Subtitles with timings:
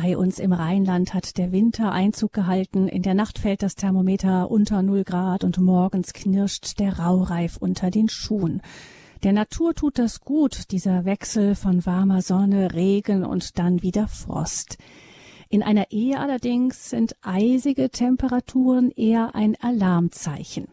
[0.00, 2.86] Bei uns im Rheinland hat der Winter Einzug gehalten.
[2.86, 7.90] In der Nacht fällt das Thermometer unter null Grad und morgens knirscht der Raureif unter
[7.90, 8.62] den Schuhen.
[9.24, 14.78] Der Natur tut das gut, dieser Wechsel von warmer Sonne, Regen und dann wieder Frost.
[15.48, 20.68] In einer Ehe allerdings sind eisige Temperaturen eher ein Alarmzeichen.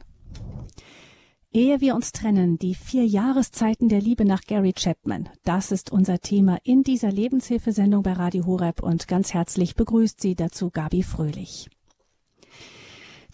[1.56, 5.30] Ehe wir uns trennen, die vier Jahreszeiten der Liebe nach Gary Chapman.
[5.46, 10.36] Das ist unser Thema in dieser Lebenshilfesendung bei Radio Horeb und ganz herzlich begrüßt Sie
[10.36, 11.70] dazu Gabi Fröhlich.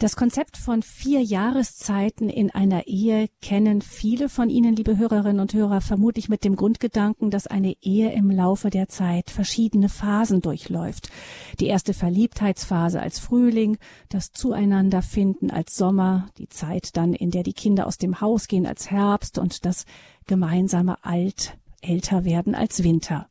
[0.01, 5.53] Das Konzept von vier Jahreszeiten in einer Ehe kennen viele von Ihnen, liebe Hörerinnen und
[5.53, 11.09] Hörer, vermutlich mit dem Grundgedanken, dass eine Ehe im Laufe der Zeit verschiedene Phasen durchläuft.
[11.59, 13.77] Die erste Verliebtheitsphase als Frühling,
[14.09, 18.65] das Zueinanderfinden als Sommer, die Zeit dann, in der die Kinder aus dem Haus gehen
[18.65, 19.85] als Herbst und das
[20.25, 23.30] gemeinsame Alt, älter werden als Winter.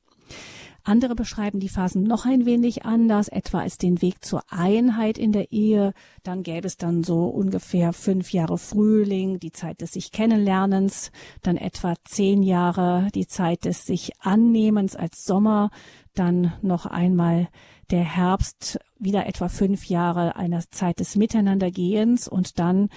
[0.82, 5.32] Andere beschreiben die Phasen noch ein wenig anders, etwa als den Weg zur Einheit in
[5.32, 5.92] der Ehe.
[6.22, 11.10] Dann gäbe es dann so ungefähr fünf Jahre Frühling, die Zeit des sich Kennenlernens,
[11.42, 15.70] dann etwa zehn Jahre die Zeit des sich Annehmens als Sommer,
[16.14, 17.48] dann noch einmal
[17.90, 22.88] der Herbst, wieder etwa fünf Jahre einer Zeit des Miteinandergehens und dann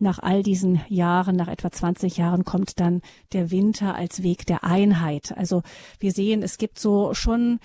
[0.00, 4.64] nach all diesen Jahren, nach etwa 20 Jahren, kommt dann der Winter als Weg der
[4.64, 5.36] Einheit.
[5.36, 5.62] Also
[5.98, 7.58] wir sehen, es gibt so schon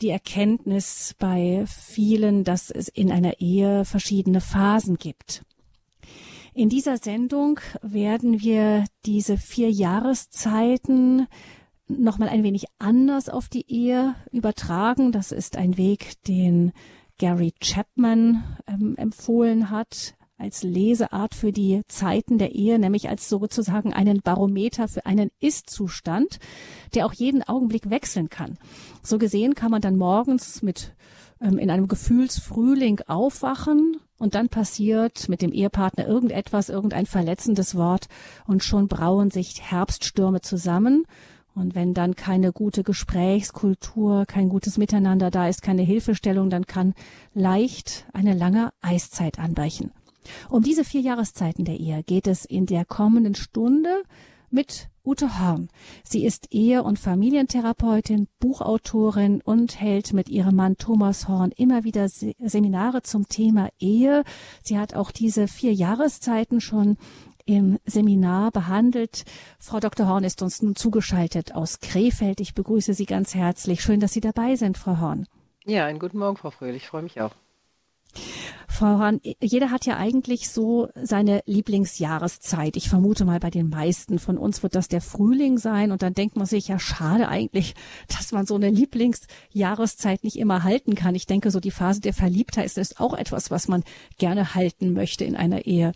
[0.00, 5.42] die Erkenntnis bei vielen, dass es in einer Ehe verschiedene Phasen gibt.
[6.54, 11.26] In dieser Sendung werden wir diese vier Jahreszeiten
[11.86, 15.12] nochmal ein wenig anders auf die Ehe übertragen.
[15.12, 16.72] Das ist ein Weg, den
[17.18, 23.92] Gary Chapman ähm, empfohlen hat als Leseart für die Zeiten der Ehe, nämlich als sozusagen
[23.92, 26.38] einen Barometer für einen Ist-Zustand,
[26.94, 28.56] der auch jeden Augenblick wechseln kann.
[29.02, 30.94] So gesehen kann man dann morgens mit
[31.40, 38.06] ähm, in einem Gefühlsfrühling aufwachen und dann passiert mit dem Ehepartner irgendetwas, irgendein verletzendes Wort
[38.46, 41.04] und schon brauen sich Herbststürme zusammen.
[41.54, 46.94] Und wenn dann keine gute Gesprächskultur, kein gutes Miteinander da ist, keine Hilfestellung, dann kann
[47.34, 49.90] leicht eine lange Eiszeit anbrechen.
[50.48, 54.02] Um diese vier Jahreszeiten der Ehe geht es in der kommenden Stunde
[54.50, 55.68] mit Ute Horn.
[56.04, 62.08] Sie ist Ehe- und Familientherapeutin, Buchautorin und hält mit ihrem Mann Thomas Horn immer wieder
[62.08, 64.24] Seminare zum Thema Ehe.
[64.62, 66.98] Sie hat auch diese vier Jahreszeiten schon
[67.46, 69.24] im Seminar behandelt.
[69.58, 70.06] Frau Dr.
[70.06, 72.40] Horn ist uns nun zugeschaltet aus Krefeld.
[72.40, 73.80] Ich begrüße Sie ganz herzlich.
[73.80, 75.26] Schön, dass Sie dabei sind, Frau Horn.
[75.64, 76.82] Ja, einen guten Morgen, Frau Fröhlich.
[76.82, 77.34] Ich freue mich auch.
[78.68, 82.76] Frau Hahn, jeder hat ja eigentlich so seine Lieblingsjahreszeit.
[82.76, 85.90] Ich vermute mal, bei den meisten von uns wird das der Frühling sein.
[85.90, 87.74] Und dann denkt man sich, ja, schade eigentlich,
[88.06, 91.16] dass man so eine Lieblingsjahreszeit nicht immer halten kann.
[91.16, 93.82] Ich denke, so die Phase der Verliebtheit ist, auch etwas, was man
[94.18, 95.92] gerne halten möchte in einer Ehe.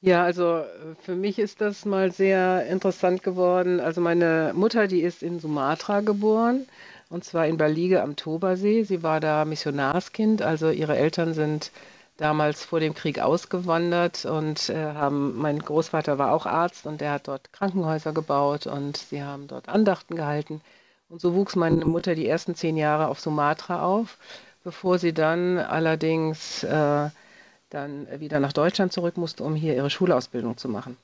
[0.00, 0.62] Ja, also
[1.02, 3.80] für mich ist das mal sehr interessant geworden.
[3.80, 6.66] Also meine Mutter, die ist in Sumatra geboren
[7.08, 8.82] und zwar in Balige am Tobersee.
[8.82, 11.70] Sie war da Missionarskind, also ihre Eltern sind
[12.16, 17.12] damals vor dem Krieg ausgewandert und äh, haben, mein Großvater war auch Arzt und der
[17.12, 20.62] hat dort Krankenhäuser gebaut und sie haben dort Andachten gehalten.
[21.08, 24.18] Und so wuchs meine Mutter die ersten zehn Jahre auf Sumatra auf,
[24.64, 27.10] bevor sie dann allerdings äh,
[27.70, 30.96] dann wieder nach Deutschland zurück musste, um hier ihre Schulausbildung zu machen.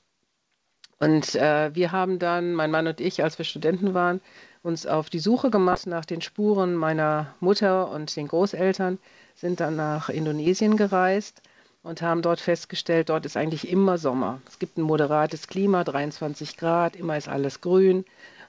[0.99, 4.21] Und äh, wir haben dann, mein Mann und ich, als wir Studenten waren,
[4.63, 8.97] uns auf die Suche gemacht nach den Spuren meiner Mutter und den Großeltern,
[9.35, 11.41] sind dann nach Indonesien gereist
[11.83, 14.41] und haben dort festgestellt, dort ist eigentlich immer Sommer.
[14.47, 18.05] Es gibt ein moderates Klima, 23 Grad, immer ist alles grün.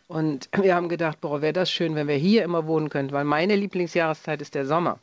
[0.06, 3.24] Und wir haben gedacht, boah, wäre das schön, wenn wir hier immer wohnen könnten, weil
[3.24, 5.00] meine Lieblingsjahreszeit ist der Sommer.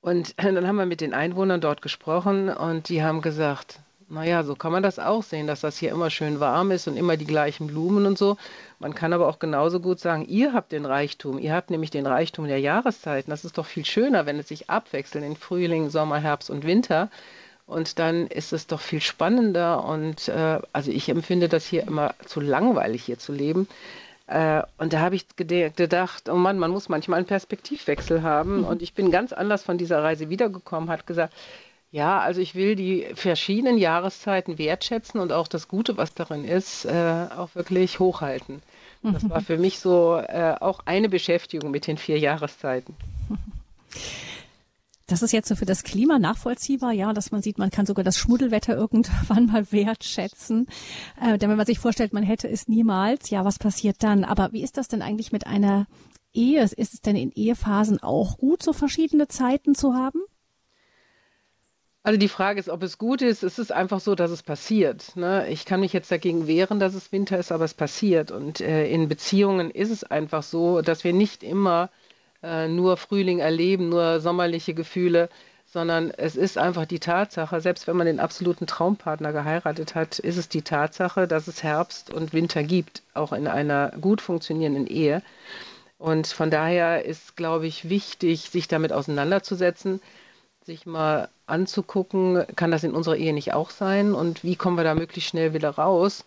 [0.00, 4.56] Und dann haben wir mit den Einwohnern dort gesprochen und die haben gesagt, naja, so
[4.56, 7.26] kann man das auch sehen, dass das hier immer schön warm ist und immer die
[7.26, 8.36] gleichen Blumen und so.
[8.80, 11.38] Man kann aber auch genauso gut sagen, ihr habt den Reichtum.
[11.38, 13.30] Ihr habt nämlich den Reichtum der Jahreszeiten.
[13.30, 17.08] Das ist doch viel schöner, wenn es sich abwechselt in Frühling, Sommer, Herbst und Winter.
[17.66, 19.84] Und dann ist es doch viel spannender.
[19.84, 23.68] Und äh, also ich empfinde das hier immer zu langweilig, hier zu leben.
[24.26, 28.58] Äh, und da habe ich gedacht, oh Mann, man muss manchmal einen Perspektivwechsel haben.
[28.58, 28.64] Mhm.
[28.64, 31.32] Und ich bin ganz anders von dieser Reise wiedergekommen, hat gesagt,
[31.90, 36.84] ja, also ich will die verschiedenen Jahreszeiten wertschätzen und auch das Gute, was darin ist,
[36.84, 38.62] äh, auch wirklich hochhalten.
[39.02, 42.94] Das war für mich so äh, auch eine Beschäftigung mit den vier Jahreszeiten.
[45.06, 48.04] Das ist jetzt so für das Klima nachvollziehbar, ja, dass man sieht, man kann sogar
[48.04, 50.68] das Schmuddelwetter irgendwann mal wertschätzen.
[51.20, 54.22] Äh, denn wenn man sich vorstellt, man hätte es niemals, ja, was passiert dann?
[54.22, 55.88] Aber wie ist das denn eigentlich mit einer
[56.32, 56.62] Ehe?
[56.62, 60.20] Ist es denn in Ehephasen auch gut, so verschiedene Zeiten zu haben?
[62.02, 63.42] Also die Frage ist, ob es gut ist.
[63.42, 65.16] Es ist einfach so, dass es passiert.
[65.16, 65.48] Ne?
[65.50, 68.30] Ich kann mich jetzt dagegen wehren, dass es Winter ist, aber es passiert.
[68.30, 71.90] Und äh, in Beziehungen ist es einfach so, dass wir nicht immer
[72.42, 75.28] äh, nur Frühling erleben, nur sommerliche Gefühle,
[75.66, 80.38] sondern es ist einfach die Tatsache, selbst wenn man den absoluten Traumpartner geheiratet hat, ist
[80.38, 85.22] es die Tatsache, dass es Herbst und Winter gibt, auch in einer gut funktionierenden Ehe.
[85.98, 90.00] Und von daher ist, glaube ich, wichtig, sich damit auseinanderzusetzen
[90.64, 94.84] sich mal anzugucken, kann das in unserer Ehe nicht auch sein und wie kommen wir
[94.84, 96.24] da möglichst schnell wieder raus?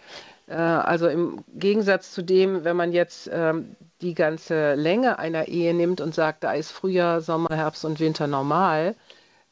[0.47, 5.73] Äh, also im Gegensatz zu dem, wenn man jetzt ähm, die ganze Länge einer Ehe
[5.73, 8.95] nimmt und sagt, da ist Frühjahr, Sommer, Herbst und Winter normal,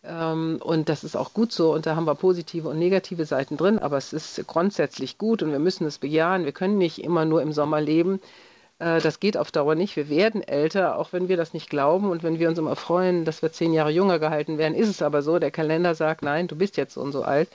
[0.04, 3.58] ähm, und das ist auch gut so und da haben wir positive und negative Seiten
[3.58, 6.46] drin, aber es ist grundsätzlich gut und wir müssen es bejahen.
[6.46, 8.20] Wir können nicht immer nur im Sommer leben.
[8.82, 9.96] Äh, das geht auf Dauer nicht.
[9.96, 12.10] Wir werden älter, auch wenn wir das nicht glauben.
[12.10, 15.02] Und wenn wir uns immer freuen, dass wir zehn Jahre jünger gehalten werden, ist es
[15.02, 15.40] aber so.
[15.40, 17.50] Der Kalender sagt, nein, du bist jetzt so und so alt.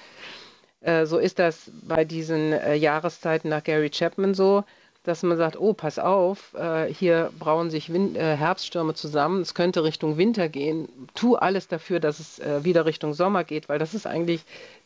[0.80, 4.62] Äh, so ist das bei diesen äh, Jahreszeiten nach Gary Chapman so,
[5.02, 6.52] dass man sagt, oh, pass auf,
[6.88, 10.88] hier brauen sich Herbststürme zusammen, es könnte Richtung Winter gehen.
[11.14, 14.40] Tu alles dafür, dass es wieder Richtung Sommer geht, weil das ist eigentlich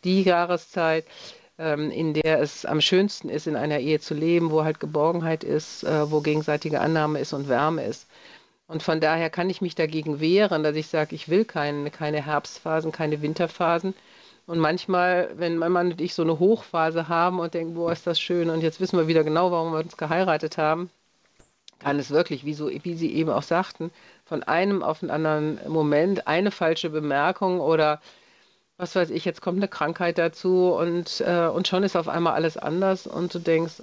[0.04, 1.06] die Jahreszeit,
[1.60, 5.84] in der es am schönsten ist, in einer Ehe zu leben, wo halt Geborgenheit ist,
[5.84, 8.06] äh, wo gegenseitige Annahme ist und Wärme ist.
[8.66, 12.24] Und von daher kann ich mich dagegen wehren, dass ich sage, ich will kein, keine
[12.24, 13.94] Herbstphasen, keine Winterphasen.
[14.46, 18.06] Und manchmal, wenn mein Mann und ich so eine Hochphase haben und denken, boah, ist
[18.06, 20.90] das schön und jetzt wissen wir wieder genau, warum wir uns geheiratet haben,
[21.78, 23.90] kann es wirklich, wie, so, wie Sie eben auch sagten,
[24.24, 28.00] von einem auf den anderen Moment eine falsche Bemerkung oder
[28.80, 32.32] was weiß ich, jetzt kommt eine Krankheit dazu und, äh, und schon ist auf einmal
[32.32, 33.82] alles anders und du denkst,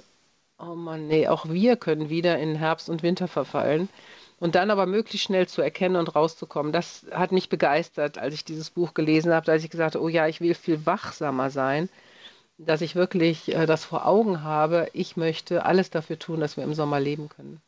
[0.58, 3.88] oh Mann, nee, auch wir können wieder in Herbst und Winter verfallen.
[4.40, 8.44] Und dann aber möglichst schnell zu erkennen und rauszukommen, das hat mich begeistert, als ich
[8.44, 11.88] dieses Buch gelesen habe, als ich gesagt habe, oh ja, ich will viel wachsamer sein,
[12.56, 16.64] dass ich wirklich äh, das vor Augen habe, ich möchte alles dafür tun, dass wir
[16.64, 17.60] im Sommer leben können.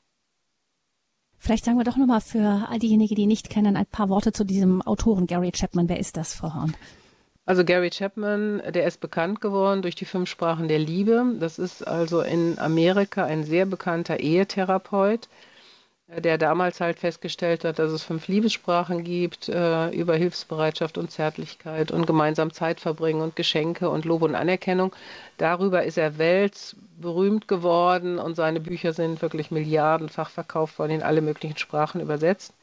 [1.39, 4.45] Vielleicht sagen wir doch nochmal für all diejenigen, die nicht kennen, ein paar Worte zu
[4.45, 5.89] diesem Autoren Gary Chapman.
[5.89, 6.77] Wer ist das, Frau Horn?
[7.47, 11.25] Also Gary Chapman, der ist bekannt geworden durch die fünf Sprachen der Liebe.
[11.41, 15.29] Das ist also in Amerika ein sehr bekannter Ehetherapeut,
[16.09, 21.91] der damals halt festgestellt hat, dass es fünf Liebessprachen gibt, äh, über Hilfsbereitschaft und Zärtlichkeit
[21.91, 24.95] und gemeinsam Zeit verbringen und Geschenke und Lob und Anerkennung.
[25.39, 31.21] Darüber ist er weltberühmt geworden und seine Bücher sind wirklich milliardenfach verkauft worden, in alle
[31.23, 32.55] möglichen Sprachen übersetzt.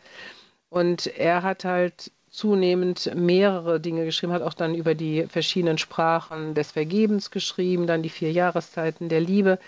[0.70, 6.54] Und er hat halt zunehmend mehrere Dinge geschrieben, hat auch dann über die verschiedenen Sprachen
[6.54, 9.60] des Vergebens geschrieben, dann die vier Jahreszeiten der Liebe,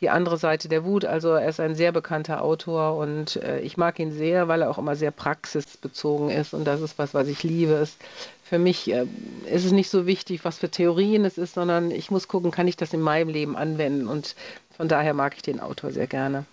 [0.00, 1.04] die andere Seite der Wut.
[1.04, 4.70] Also er ist ein sehr bekannter Autor und äh, ich mag ihn sehr, weil er
[4.70, 7.74] auch immer sehr praxisbezogen ist und das ist was, was ich liebe.
[7.74, 7.98] Ist
[8.42, 9.06] für mich äh,
[9.46, 12.66] ist es nicht so wichtig, was für Theorien es ist, sondern ich muss gucken, kann
[12.66, 14.34] ich das in meinem Leben anwenden und
[14.76, 16.46] von daher mag ich den Autor sehr gerne.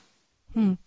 [0.54, 0.78] Hm.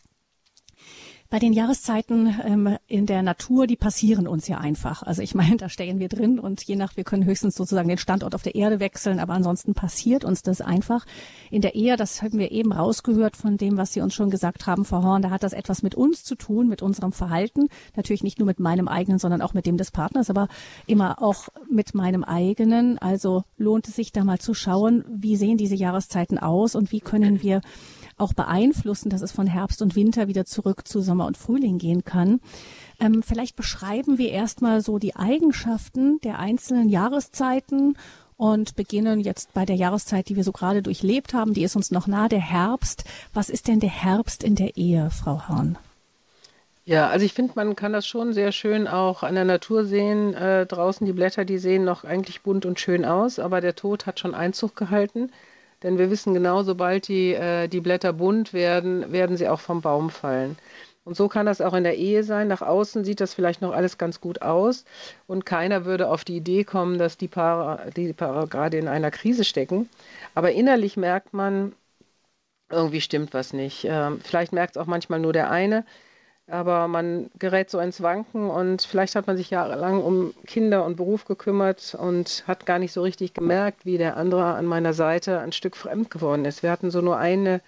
[1.30, 5.04] Bei den Jahreszeiten ähm, in der Natur, die passieren uns ja einfach.
[5.04, 7.98] Also ich meine, da stehen wir drin und je nach, wir können höchstens sozusagen den
[7.98, 11.06] Standort auf der Erde wechseln, aber ansonsten passiert uns das einfach.
[11.48, 14.66] In der Ehe, das haben wir eben rausgehört von dem, was Sie uns schon gesagt
[14.66, 17.68] haben, Frau Horn, da hat das etwas mit uns zu tun, mit unserem Verhalten.
[17.94, 20.49] Natürlich nicht nur mit meinem eigenen, sondern auch mit dem des Partners, aber
[20.88, 22.99] immer auch mit meinem eigenen.
[22.99, 27.00] Also lohnt es sich da mal zu schauen, wie sehen diese Jahreszeiten aus und wie
[27.00, 27.60] können wir
[28.20, 32.04] auch beeinflussen, dass es von Herbst und Winter wieder zurück zu Sommer und Frühling gehen
[32.04, 32.40] kann.
[33.00, 37.96] Ähm, vielleicht beschreiben wir erstmal so die Eigenschaften der einzelnen Jahreszeiten
[38.36, 41.52] und beginnen jetzt bei der Jahreszeit, die wir so gerade durchlebt haben.
[41.52, 43.04] Die ist uns noch nah, der Herbst.
[43.34, 45.76] Was ist denn der Herbst in der Ehe, Frau Horn?
[46.86, 50.34] Ja, also ich finde, man kann das schon sehr schön auch an der Natur sehen.
[50.34, 54.06] Äh, draußen die Blätter, die sehen noch eigentlich bunt und schön aus, aber der Tod
[54.06, 55.30] hat schon Einzug gehalten.
[55.82, 59.80] Denn wir wissen genau, sobald die, äh, die Blätter bunt werden, werden sie auch vom
[59.80, 60.56] Baum fallen.
[61.04, 62.49] Und so kann das auch in der Ehe sein.
[62.49, 64.84] Nach außen sieht das vielleicht noch alles ganz gut aus
[65.26, 69.10] und keiner würde auf die Idee kommen, dass die Paare, die Paare gerade in einer
[69.10, 69.88] Krise stecken.
[70.34, 71.72] Aber innerlich merkt man,
[72.70, 73.84] irgendwie stimmt was nicht.
[73.84, 75.84] Ähm, vielleicht merkt es auch manchmal nur der eine,
[76.50, 80.97] aber man gerät so ins Wanken und vielleicht hat man sich jahrelang um Kinder und
[80.97, 85.40] Beruf gekümmert und hat gar nicht so richtig gemerkt, wie der andere an meiner Seite
[85.40, 86.62] ein Stück fremd geworden ist.
[86.62, 87.61] Wir hatten so nur eine,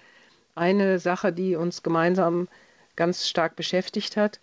[0.55, 2.49] eine Sache, die uns gemeinsam
[2.97, 4.41] ganz stark beschäftigt hat.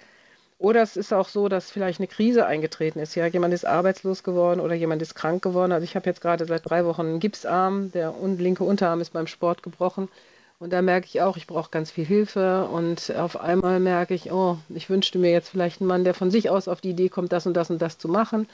[0.57, 3.15] Oder es ist auch so, dass vielleicht eine Krise eingetreten ist.
[3.15, 5.71] Ja, jemand ist arbeitslos geworden oder jemand ist krank geworden.
[5.71, 9.27] Also ich habe jetzt gerade seit drei Wochen einen Gipsarm, der linke Unterarm ist beim
[9.27, 10.09] Sport gebrochen.
[10.59, 12.65] Und da merke ich auch, ich brauche ganz viel Hilfe.
[12.65, 16.31] Und auf einmal merke ich, oh, ich wünschte mir jetzt vielleicht einen Mann, der von
[16.31, 18.47] sich aus auf die Idee kommt, das und das und das zu machen.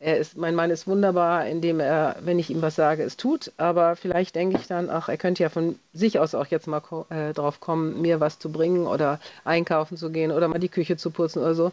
[0.00, 3.52] Er ist, mein Mann ist wunderbar, indem er, wenn ich ihm was sage, es tut.
[3.58, 6.82] Aber vielleicht denke ich dann, ach, er könnte ja von sich aus auch jetzt mal
[7.10, 10.96] äh, drauf kommen, mir was zu bringen oder einkaufen zu gehen oder mal die Küche
[10.96, 11.72] zu putzen oder so.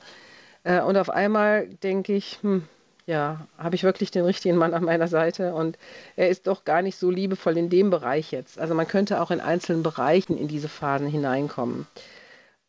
[0.64, 2.68] Äh, und auf einmal denke ich, hm,
[3.12, 5.78] ja, habe ich wirklich den richtigen Mann an meiner Seite und
[6.16, 8.58] er ist doch gar nicht so liebevoll in dem Bereich jetzt.
[8.58, 11.88] Also man könnte auch in einzelnen Bereichen in diese Phasen hineinkommen.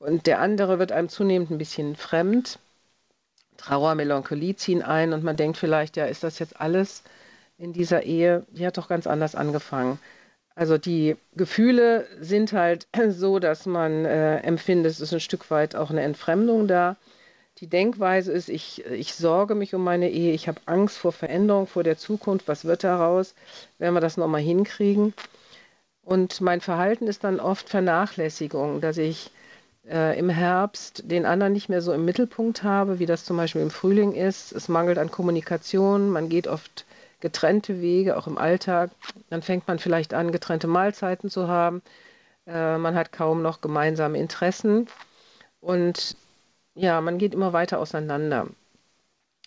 [0.00, 2.58] Und der andere wird einem zunehmend ein bisschen fremd.
[3.56, 7.04] Trauer, Melancholie ziehen ein und man denkt vielleicht, ja, ist das jetzt alles
[7.56, 8.44] in dieser Ehe?
[8.50, 10.00] Die hat doch ganz anders angefangen.
[10.56, 15.76] Also die Gefühle sind halt so, dass man äh, empfindet, es ist ein Stück weit
[15.76, 16.96] auch eine Entfremdung da.
[17.58, 21.66] Die Denkweise ist, ich, ich sorge mich um meine Ehe, ich habe Angst vor Veränderung,
[21.66, 23.34] vor der Zukunft, was wird daraus,
[23.78, 25.14] werden wir das nochmal hinkriegen.
[26.02, 29.30] Und mein Verhalten ist dann oft Vernachlässigung, dass ich
[29.88, 33.62] äh, im Herbst den anderen nicht mehr so im Mittelpunkt habe, wie das zum Beispiel
[33.62, 34.52] im Frühling ist.
[34.52, 36.84] Es mangelt an Kommunikation, man geht oft
[37.20, 38.90] getrennte Wege, auch im Alltag.
[39.30, 41.82] Dann fängt man vielleicht an, getrennte Mahlzeiten zu haben.
[42.46, 44.88] Äh, man hat kaum noch gemeinsame Interessen.
[45.60, 46.16] Und
[46.74, 48.46] ja, man geht immer weiter auseinander.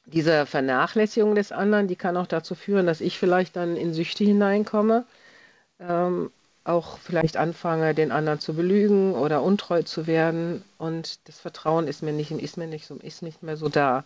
[0.06, 4.24] Diese Vernachlässigung des anderen, die kann auch dazu führen, dass ich vielleicht dann in Süchte
[4.24, 5.06] hineinkomme,
[5.80, 6.32] ähm,
[6.64, 12.02] auch vielleicht anfange, den anderen zu belügen oder untreu zu werden und das Vertrauen ist
[12.04, 14.04] mir nicht, ist mir nicht, so, ist nicht mehr so da.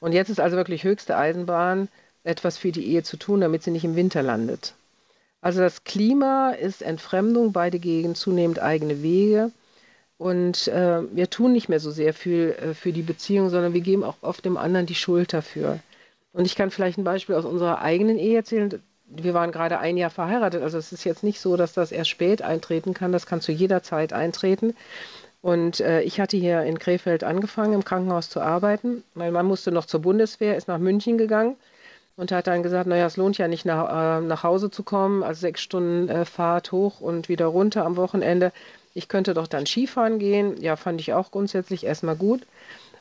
[0.00, 1.88] Und jetzt ist also wirklich höchste Eisenbahn,
[2.24, 4.74] etwas für die Ehe zu tun, damit sie nicht im Winter landet.
[5.40, 9.50] Also das Klima ist Entfremdung, beide gehen zunehmend eigene Wege.
[10.16, 13.80] Und äh, wir tun nicht mehr so sehr viel äh, für die Beziehung, sondern wir
[13.80, 15.80] geben auch oft dem anderen die Schuld dafür.
[16.32, 18.82] Und ich kann vielleicht ein Beispiel aus unserer eigenen Ehe erzählen.
[19.06, 22.10] Wir waren gerade ein Jahr verheiratet, also es ist jetzt nicht so, dass das erst
[22.10, 23.12] spät eintreten kann.
[23.12, 24.74] Das kann zu jeder Zeit eintreten.
[25.42, 29.04] Und äh, ich hatte hier in Krefeld angefangen, im Krankenhaus zu arbeiten.
[29.14, 31.56] Mein Mann musste noch zur Bundeswehr, ist nach München gegangen
[32.16, 35.22] und hat dann gesagt, naja, es lohnt ja nicht nach, äh, nach Hause zu kommen,
[35.22, 38.52] also sechs Stunden äh, Fahrt hoch und wieder runter am Wochenende.
[38.94, 40.60] Ich könnte doch dann Skifahren gehen.
[40.60, 42.46] Ja, fand ich auch grundsätzlich erstmal gut.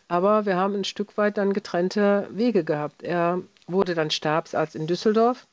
[0.08, 3.04] Aber wir haben ein Stück weit dann getrennte Wege gehabt.
[3.04, 5.48] Er wurde dann Stabsarzt in Düsseldorf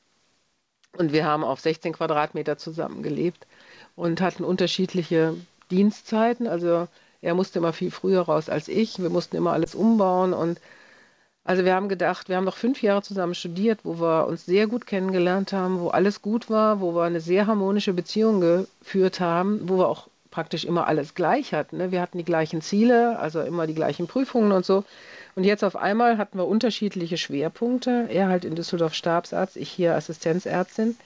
[0.96, 3.46] und wir haben auf 16 Quadratmeter zusammengelebt
[3.94, 5.36] und hatten unterschiedliche
[5.70, 6.46] Dienstzeiten.
[6.46, 6.88] Also
[7.22, 8.98] er musste immer viel früher raus als ich.
[8.98, 10.60] Wir mussten immer alles umbauen und
[11.44, 14.66] also wir haben gedacht, wir haben noch fünf Jahre zusammen studiert, wo wir uns sehr
[14.66, 19.68] gut kennengelernt haben, wo alles gut war, wo wir eine sehr harmonische Beziehung geführt haben,
[19.68, 21.78] wo wir auch praktisch immer alles gleich hatten.
[21.78, 21.90] Ne?
[21.92, 24.84] Wir hatten die gleichen Ziele, also immer die gleichen Prüfungen und so.
[25.34, 28.06] Und jetzt auf einmal hatten wir unterschiedliche Schwerpunkte.
[28.10, 30.96] Er halt in Düsseldorf Stabsarzt, ich hier Assistenzärztin.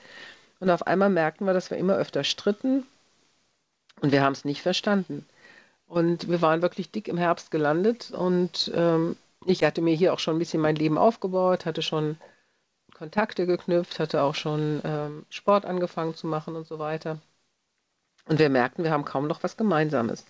[0.61, 2.85] Und auf einmal merkten wir, dass wir immer öfter stritten
[4.01, 5.27] und wir haben es nicht verstanden.
[5.87, 9.17] Und wir waren wirklich dick im Herbst gelandet und ähm,
[9.47, 12.17] ich hatte mir hier auch schon ein bisschen mein Leben aufgebaut, hatte schon
[12.95, 17.19] Kontakte geknüpft, hatte auch schon ähm, Sport angefangen zu machen und so weiter.
[18.27, 20.25] Und wir merkten, wir haben kaum noch was Gemeinsames.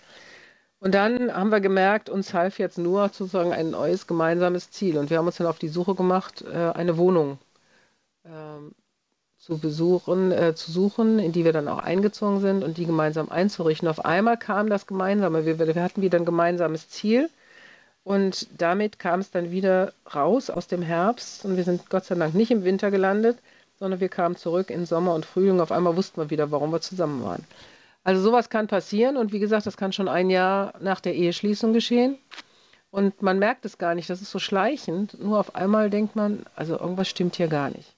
[0.81, 4.99] Und dann haben wir gemerkt, uns half jetzt nur sozusagen ein neues gemeinsames Ziel.
[4.99, 7.39] Und wir haben uns dann auf die Suche gemacht, äh, eine Wohnung
[8.27, 8.73] ähm,
[9.39, 13.31] zu besuchen, äh, zu suchen, in die wir dann auch eingezogen sind und die gemeinsam
[13.31, 13.89] einzurichten.
[13.89, 15.47] Auf einmal kam das Gemeinsame.
[15.47, 17.31] Wir, wir hatten wieder ein gemeinsames Ziel.
[18.03, 21.45] Und damit kam es dann wieder raus aus dem Herbst.
[21.47, 23.39] Und wir sind Gott sei Dank nicht im Winter gelandet,
[23.79, 25.61] sondern wir kamen zurück in Sommer und Frühling.
[25.61, 27.45] Auf einmal wussten wir wieder, warum wir zusammen waren.
[28.05, 31.73] Also sowas kann passieren und wie gesagt, das kann schon ein Jahr nach der Eheschließung
[31.73, 32.19] geschehen.
[32.91, 35.19] Und man merkt es gar nicht, das ist so schleichend.
[35.21, 37.95] Nur auf einmal denkt man, also irgendwas stimmt hier gar nicht.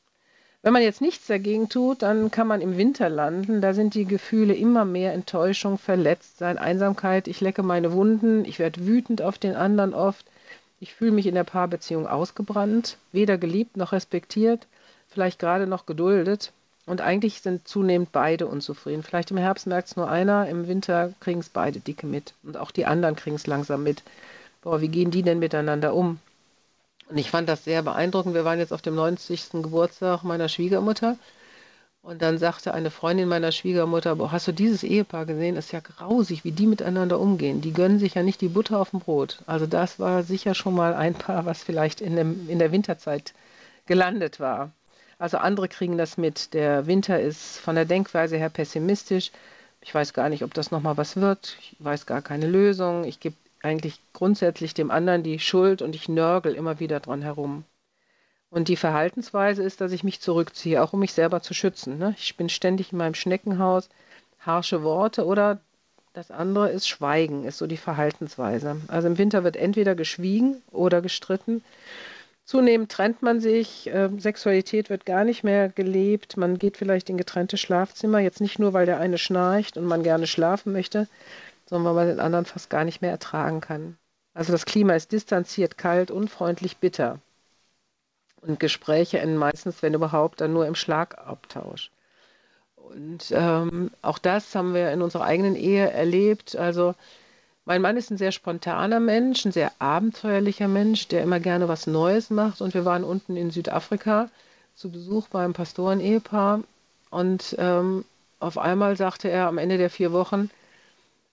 [0.62, 3.60] Wenn man jetzt nichts dagegen tut, dann kann man im Winter landen.
[3.60, 7.28] Da sind die Gefühle immer mehr Enttäuschung, Verletztsein, Einsamkeit.
[7.28, 10.24] Ich lecke meine Wunden, ich werde wütend auf den anderen oft.
[10.80, 14.66] Ich fühle mich in der Paarbeziehung ausgebrannt, weder geliebt noch respektiert,
[15.08, 16.52] vielleicht gerade noch geduldet.
[16.86, 19.02] Und eigentlich sind zunehmend beide unzufrieden.
[19.02, 22.32] Vielleicht im Herbst merkt es nur einer, im Winter kriegen es beide dicke mit.
[22.44, 24.04] Und auch die anderen kriegen es langsam mit.
[24.62, 26.20] Boah, wie gehen die denn miteinander um?
[27.08, 28.34] Und ich fand das sehr beeindruckend.
[28.34, 29.50] Wir waren jetzt auf dem 90.
[29.62, 31.16] Geburtstag meiner Schwiegermutter.
[32.02, 35.56] Und dann sagte eine Freundin meiner Schwiegermutter, boah, hast du dieses Ehepaar gesehen?
[35.56, 37.60] ist ja grausig, wie die miteinander umgehen.
[37.60, 39.42] Die gönnen sich ja nicht die Butter auf dem Brot.
[39.46, 43.34] Also das war sicher schon mal ein Paar, was vielleicht in, dem, in der Winterzeit
[43.86, 44.70] gelandet war.
[45.18, 46.52] Also andere kriegen das mit.
[46.54, 49.30] Der Winter ist von der Denkweise her pessimistisch.
[49.80, 51.56] Ich weiß gar nicht, ob das nochmal was wird.
[51.60, 53.04] Ich weiß gar keine Lösung.
[53.04, 57.64] Ich gebe eigentlich grundsätzlich dem anderen die Schuld und ich nörgel immer wieder dran herum.
[58.50, 61.98] Und die Verhaltensweise ist, dass ich mich zurückziehe, auch um mich selber zu schützen.
[61.98, 62.14] Ne?
[62.18, 63.88] Ich bin ständig in meinem Schneckenhaus,
[64.38, 65.58] harsche Worte oder
[66.12, 68.80] das andere ist Schweigen, ist so die Verhaltensweise.
[68.88, 71.62] Also im Winter wird entweder geschwiegen oder gestritten.
[72.46, 77.18] Zunehmend trennt man sich, äh, Sexualität wird gar nicht mehr gelebt, man geht vielleicht in
[77.18, 81.08] getrennte Schlafzimmer, jetzt nicht nur, weil der eine schnarcht und man gerne schlafen möchte,
[81.68, 83.98] sondern weil man den anderen fast gar nicht mehr ertragen kann.
[84.32, 87.18] Also das Klima ist distanziert, kalt, unfreundlich, bitter.
[88.42, 91.90] Und Gespräche enden meistens, wenn überhaupt, dann nur im Schlagabtausch.
[92.76, 96.54] Und ähm, auch das haben wir in unserer eigenen Ehe erlebt.
[96.54, 96.94] Also
[97.66, 101.88] mein Mann ist ein sehr spontaner Mensch, ein sehr abenteuerlicher Mensch, der immer gerne was
[101.88, 102.60] Neues macht.
[102.60, 104.30] Und wir waren unten in Südafrika
[104.76, 106.62] zu Besuch beim Pastoren-Ehepaar.
[107.10, 108.04] Und ähm,
[108.38, 110.48] auf einmal sagte er am Ende der vier Wochen,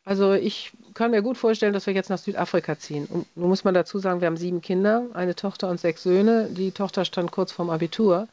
[0.06, 3.06] also ich kann mir gut vorstellen, dass wir jetzt nach Südafrika ziehen.
[3.06, 6.50] Und nun muss man dazu sagen, wir haben sieben Kinder, eine Tochter und sechs Söhne.
[6.50, 8.28] Die Tochter stand kurz vorm Abitur.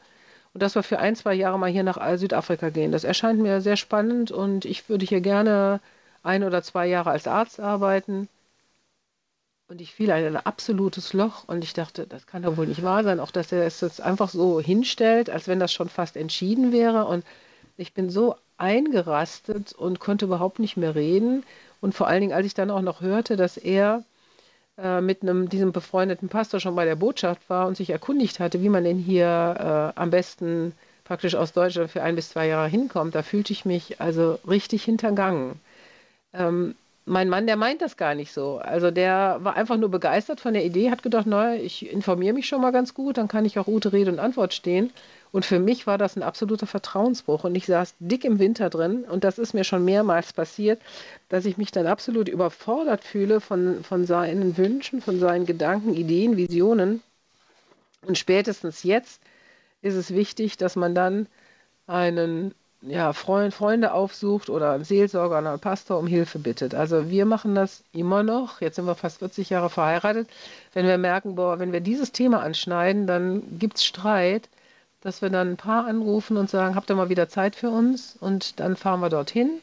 [0.55, 2.91] Und dass wir für ein, zwei Jahre mal hier nach Südafrika gehen.
[2.91, 5.79] Das erscheint mir sehr spannend und ich würde hier gerne
[6.23, 8.27] ein oder zwei Jahre als Arzt arbeiten.
[9.67, 12.83] Und ich fiel in ein absolutes Loch und ich dachte, das kann doch wohl nicht
[12.83, 16.17] wahr sein, auch dass er es jetzt einfach so hinstellt, als wenn das schon fast
[16.17, 17.05] entschieden wäre.
[17.05, 17.23] Und
[17.77, 21.43] ich bin so eingerastet und konnte überhaupt nicht mehr reden.
[21.79, 24.03] Und vor allen Dingen, als ich dann auch noch hörte, dass er
[24.77, 28.61] äh, mit einem, diesem befreundeten Pastor schon bei der Botschaft war und sich erkundigt hatte,
[28.61, 30.73] wie man denn hier äh, am besten
[31.03, 34.83] praktisch aus Deutschland für ein bis zwei Jahre hinkommt, da fühlte ich mich also richtig
[34.83, 35.59] hintergangen.
[36.33, 38.57] Ähm, mein Mann, der meint das gar nicht so.
[38.59, 42.47] Also der war einfach nur begeistert von der Idee, hat gedacht, naja, ich informiere mich
[42.47, 44.91] schon mal ganz gut, dann kann ich auch gute Rede und Antwort stehen.
[45.31, 47.43] Und für mich war das ein absoluter Vertrauensbruch.
[47.43, 49.03] Und ich saß dick im Winter drin.
[49.03, 50.81] Und das ist mir schon mehrmals passiert,
[51.29, 56.37] dass ich mich dann absolut überfordert fühle von, von seinen Wünschen, von seinen Gedanken, Ideen,
[56.37, 57.01] Visionen.
[58.05, 59.21] Und spätestens jetzt
[59.81, 61.27] ist es wichtig, dass man dann
[61.87, 66.73] einen ja, Freund, Freunde aufsucht oder einen Seelsorger oder einen Pastor um Hilfe bittet.
[66.75, 68.61] Also wir machen das immer noch.
[68.61, 70.29] Jetzt sind wir fast 40 Jahre verheiratet.
[70.73, 74.49] Wenn wir merken, boah, wenn wir dieses Thema anschneiden, dann gibt es Streit
[75.01, 78.15] dass wir dann ein Paar anrufen und sagen, habt ihr mal wieder Zeit für uns?
[78.19, 79.59] Und dann fahren wir dorthin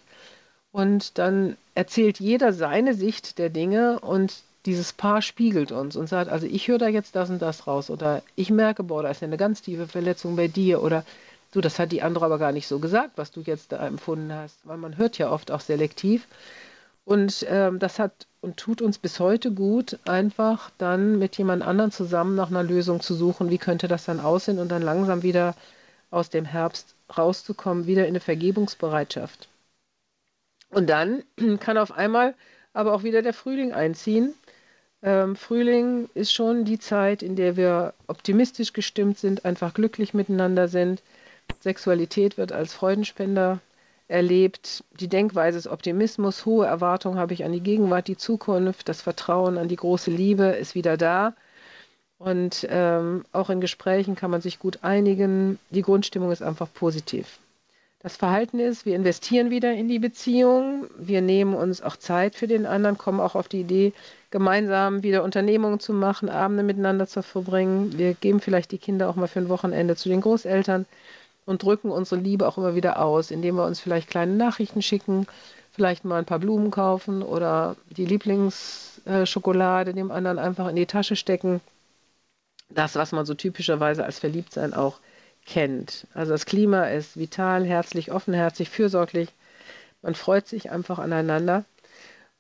[0.73, 6.31] und dann erzählt jeder seine Sicht der Dinge und dieses Paar spiegelt uns und sagt,
[6.31, 9.23] also ich höre da jetzt das und das raus oder ich merke, boah, da ist
[9.23, 11.05] ja eine ganz tiefe Verletzung bei dir oder
[11.53, 14.33] du, das hat die andere aber gar nicht so gesagt, was du jetzt da empfunden
[14.33, 16.27] hast, weil man hört ja oft auch selektiv.
[17.05, 21.91] Und ähm, das hat und tut uns bis heute gut, einfach dann mit jemand anderem
[21.91, 25.55] zusammen nach einer Lösung zu suchen, wie könnte das dann aussehen und dann langsam wieder
[26.11, 29.49] aus dem Herbst rauszukommen, wieder in eine Vergebungsbereitschaft.
[30.71, 31.25] Und dann
[31.61, 32.35] kann auf einmal
[32.73, 34.35] aber auch wieder der Frühling einziehen.
[35.03, 40.69] Ähm, Frühling ist schon die Zeit, in der wir optimistisch gestimmt sind, einfach glücklich miteinander
[40.69, 41.03] sind.
[41.61, 43.61] Sexualität wird als Freudenspender
[44.09, 44.85] erlebt.
[44.99, 49.59] Die Denkweise ist Optimismus, hohe Erwartungen habe ich an die Gegenwart, die Zukunft, das Vertrauen
[49.59, 51.35] an die große Liebe ist wieder da.
[52.19, 55.59] Und ähm, auch in Gesprächen kann man sich gut einigen.
[55.71, 57.39] Die Grundstimmung ist einfach positiv.
[58.01, 62.47] Das Verhalten ist, wir investieren wieder in die Beziehung, wir nehmen uns auch Zeit für
[62.47, 63.93] den anderen, kommen auch auf die Idee,
[64.31, 67.99] gemeinsam wieder Unternehmungen zu machen, Abende miteinander zu verbringen.
[67.99, 70.87] Wir geben vielleicht die Kinder auch mal für ein Wochenende zu den Großeltern
[71.49, 75.27] und drücken unsere Liebe auch immer wieder aus, indem wir uns vielleicht kleine Nachrichten schicken,
[75.73, 81.17] vielleicht mal ein paar Blumen kaufen oder die Lieblingsschokolade dem anderen einfach in die Tasche
[81.17, 81.63] stecken.
[82.69, 84.99] Das, was man so typischerweise als Verliebtsein auch
[85.47, 86.07] kennt.
[86.13, 89.31] Also das Klima ist vital, herzlich, offenherzig, fürsorglich.
[90.03, 91.65] Man freut sich einfach aneinander.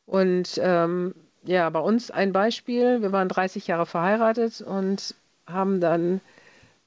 [0.05, 3.01] Und ähm, ja, bei uns ein Beispiel.
[3.01, 5.15] Wir waren 30 Jahre verheiratet und
[5.47, 6.21] haben dann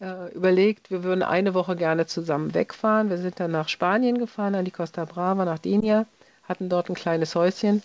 [0.02, 3.10] äh, überlegt, wir würden eine Woche gerne zusammen wegfahren.
[3.10, 6.06] Wir sind dann nach Spanien gefahren, an die Costa Brava, nach Denia,
[6.44, 7.84] hatten dort ein kleines Häuschen.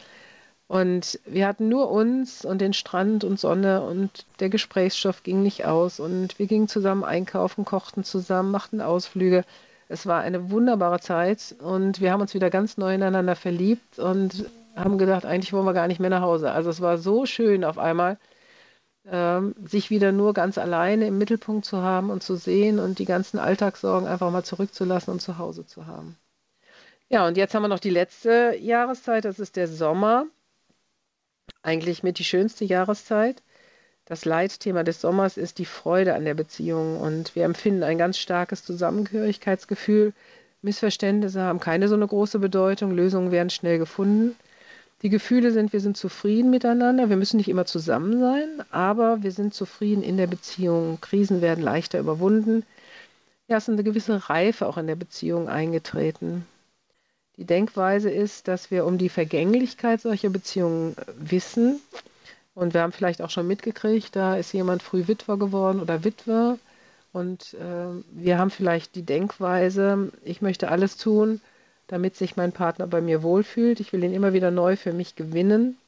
[0.68, 5.64] Und wir hatten nur uns und den Strand und Sonne und der Gesprächsstoff ging nicht
[5.64, 6.00] aus.
[6.00, 9.44] Und wir gingen zusammen einkaufen, kochten zusammen, machten Ausflüge.
[9.88, 14.46] Es war eine wunderbare Zeit und wir haben uns wieder ganz neu ineinander verliebt und
[14.74, 16.50] haben gedacht, eigentlich wollen wir gar nicht mehr nach Hause.
[16.50, 18.18] Also es war so schön auf einmal
[19.64, 23.38] sich wieder nur ganz alleine im Mittelpunkt zu haben und zu sehen und die ganzen
[23.38, 26.16] Alltagssorgen einfach mal zurückzulassen und zu Hause zu haben.
[27.08, 30.26] Ja, und jetzt haben wir noch die letzte Jahreszeit, das ist der Sommer.
[31.62, 33.42] Eigentlich mit die schönste Jahreszeit.
[34.06, 38.18] Das Leitthema des Sommers ist die Freude an der Beziehung und wir empfinden ein ganz
[38.18, 40.14] starkes Zusammengehörigkeitsgefühl.
[40.62, 44.34] Missverständnisse haben keine so eine große Bedeutung, Lösungen werden schnell gefunden.
[45.02, 47.08] Die Gefühle sind, wir sind zufrieden miteinander.
[47.08, 50.98] Wir müssen nicht immer zusammen sein, aber wir sind zufrieden in der Beziehung.
[51.00, 52.64] Krisen werden leichter überwunden.
[53.48, 56.46] Ja, es ist eine gewisse Reife auch in der Beziehung eingetreten.
[57.36, 61.80] Die Denkweise ist, dass wir um die Vergänglichkeit solcher Beziehungen wissen.
[62.54, 66.58] Und wir haben vielleicht auch schon mitgekriegt, da ist jemand früh Witwer geworden oder Witwe.
[67.12, 71.42] Und äh, wir haben vielleicht die Denkweise, ich möchte alles tun,
[71.86, 73.80] damit sich mein Partner bei mir wohlfühlt.
[73.80, 75.78] Ich will ihn immer wieder neu für mich gewinnen.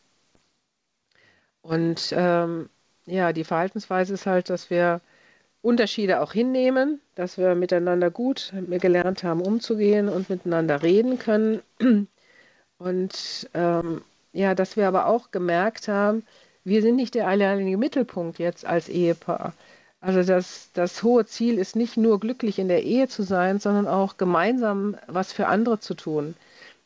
[1.62, 2.68] Und ähm,
[3.06, 5.00] ja, die Verhaltensweise ist halt, dass wir
[5.61, 11.62] Unterschiede auch hinnehmen, dass wir miteinander gut gelernt haben, umzugehen und miteinander reden können.
[12.78, 16.24] Und ähm, ja, dass wir aber auch gemerkt haben,
[16.64, 19.52] wir sind nicht der alleinige Mittelpunkt jetzt als Ehepaar.
[20.00, 23.88] Also das, das hohe Ziel ist nicht nur glücklich in der Ehe zu sein, sondern
[23.88, 26.37] auch gemeinsam was für andere zu tun,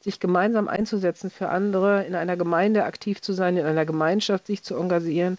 [0.01, 4.63] sich gemeinsam einzusetzen für andere, in einer Gemeinde aktiv zu sein, in einer Gemeinschaft sich
[4.63, 5.37] zu engagieren,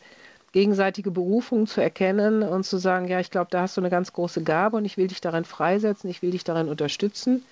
[0.51, 4.13] gegenseitige Berufung zu erkennen und zu sagen, ja, ich glaube, da hast du eine ganz
[4.13, 7.43] große Gabe und ich will dich darin freisetzen, ich will dich darin unterstützen.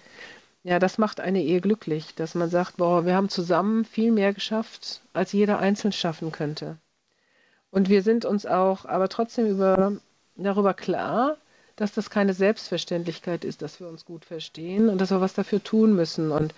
[0.63, 4.33] Ja, das macht eine Ehe glücklich, dass man sagt, boah, wir haben zusammen viel mehr
[4.33, 6.77] geschafft, als jeder einzeln schaffen könnte.
[7.71, 9.93] Und wir sind uns auch aber trotzdem über
[10.43, 11.37] darüber klar,
[11.75, 15.63] dass das keine Selbstverständlichkeit ist, dass wir uns gut verstehen und dass wir was dafür
[15.63, 16.31] tun müssen.
[16.31, 16.53] Und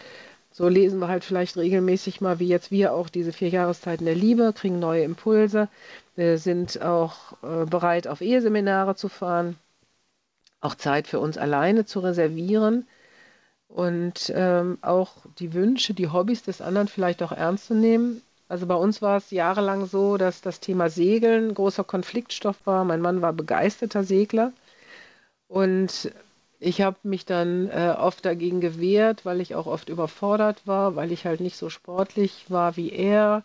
[0.52, 4.15] so lesen wir halt vielleicht regelmäßig mal, wie jetzt wir auch diese vier Jahreszeiten der
[4.15, 5.67] Liebe, kriegen neue Impulse.
[6.15, 9.58] Sind auch äh, bereit, auf Eheseminare zu fahren,
[10.62, 12.86] auch Zeit für uns alleine zu reservieren
[13.67, 18.22] und ähm, auch die Wünsche, die Hobbys des anderen vielleicht auch ernst zu nehmen.
[18.54, 22.86] Also bei uns war es jahrelang so, dass das Thema Segeln großer Konfliktstoff war.
[22.86, 24.54] Mein Mann war begeisterter Segler
[25.48, 26.12] und
[26.60, 31.12] ich habe mich dann äh, oft dagegen gewehrt, weil ich auch oft überfordert war, weil
[31.12, 33.42] ich halt nicht so sportlich war wie er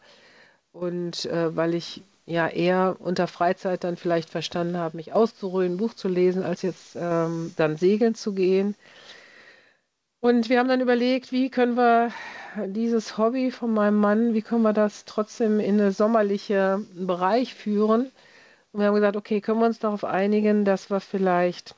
[0.73, 5.95] und äh, weil ich ja eher unter Freizeit dann vielleicht verstanden habe, mich auszuruhen, Buch
[5.95, 8.75] zu lesen, als jetzt ähm, dann segeln zu gehen.
[10.21, 12.11] Und wir haben dann überlegt, wie können wir
[12.67, 18.11] dieses Hobby von meinem Mann, wie können wir das trotzdem in einen sommerlichen Bereich führen?
[18.73, 21.77] Und wir haben gesagt, okay, können wir uns darauf einigen, dass wir vielleicht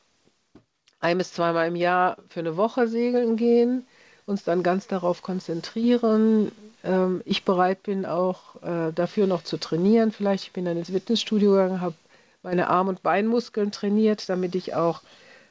[1.01, 3.87] ein bis zweimal im Jahr für eine Woche segeln gehen,
[4.27, 6.51] uns dann ganz darauf konzentrieren.
[6.83, 10.13] Ähm, ich bereit bin auch äh, dafür noch zu trainieren.
[10.13, 11.95] Vielleicht ich bin dann ins Fitnessstudio gegangen, habe
[12.43, 15.03] meine Arm- und Beinmuskeln trainiert, damit ich auch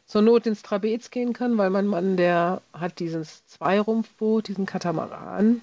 [0.10, 5.62] zur Not ins Trapez gehen kann, weil mein Mann, der hat dieses Zweirumpfboot, diesen Katamaran.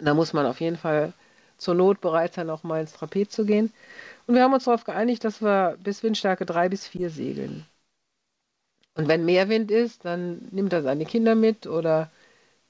[0.00, 1.12] Da muss man auf jeden Fall
[1.58, 3.70] zur Not bereit sein, auch mal ins Trapez zu gehen.
[4.26, 7.66] Und wir haben uns darauf geeinigt, dass wir bis Windstärke 3 bis 4 segeln.
[8.94, 12.10] Und wenn mehr Wind ist, dann nimmt er seine Kinder mit oder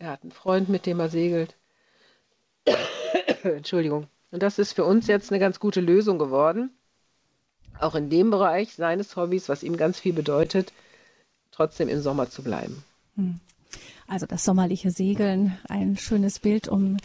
[0.01, 1.55] er hat einen Freund, mit dem er segelt.
[3.45, 4.09] Entschuldigung.
[4.33, 6.73] Und das ist für uns jetzt eine ganz gute Lösung geworden
[7.83, 10.73] auch in dem Bereich seines Hobbys, was ihm ganz viel bedeutet,
[11.51, 12.85] trotzdem im Sommer zu bleiben.
[13.17, 13.41] Hm.
[14.07, 16.99] Also das sommerliche Segeln, ein schönes Bild, um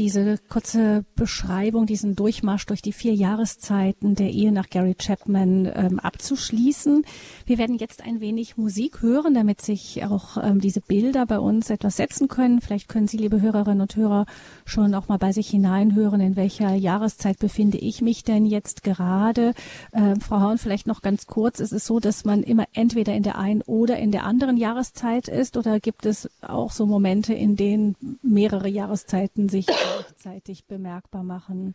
[0.00, 6.00] diese kurze Beschreibung, diesen Durchmarsch durch die vier Jahreszeiten der Ehe nach Gary Chapman ähm,
[6.00, 7.04] abzuschließen.
[7.44, 11.68] Wir werden jetzt ein wenig Musik hören, damit sich auch ähm, diese Bilder bei uns
[11.68, 12.62] etwas setzen können.
[12.62, 14.24] Vielleicht können Sie, liebe Hörerinnen und Hörer,
[14.64, 19.52] schon auch mal bei sich hineinhören, in welcher Jahreszeit befinde ich mich denn jetzt gerade.
[19.92, 21.60] Ähm, Frau Horn, vielleicht noch ganz kurz.
[21.60, 25.28] Ist es so, dass man immer entweder in der einen oder in der anderen Jahreszeit
[25.28, 31.74] ist oder gibt es auch so Momente, in denen mehrere Jahreszeiten sich gleichzeitig bemerkbar machen?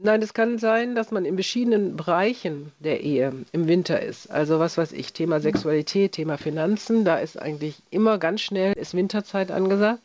[0.00, 4.30] Nein, es kann sein, dass man in verschiedenen Bereichen der Ehe im Winter ist.
[4.30, 8.94] Also was weiß ich, Thema Sexualität, Thema Finanzen, da ist eigentlich immer ganz schnell ist
[8.94, 10.00] Winterzeit angesagt.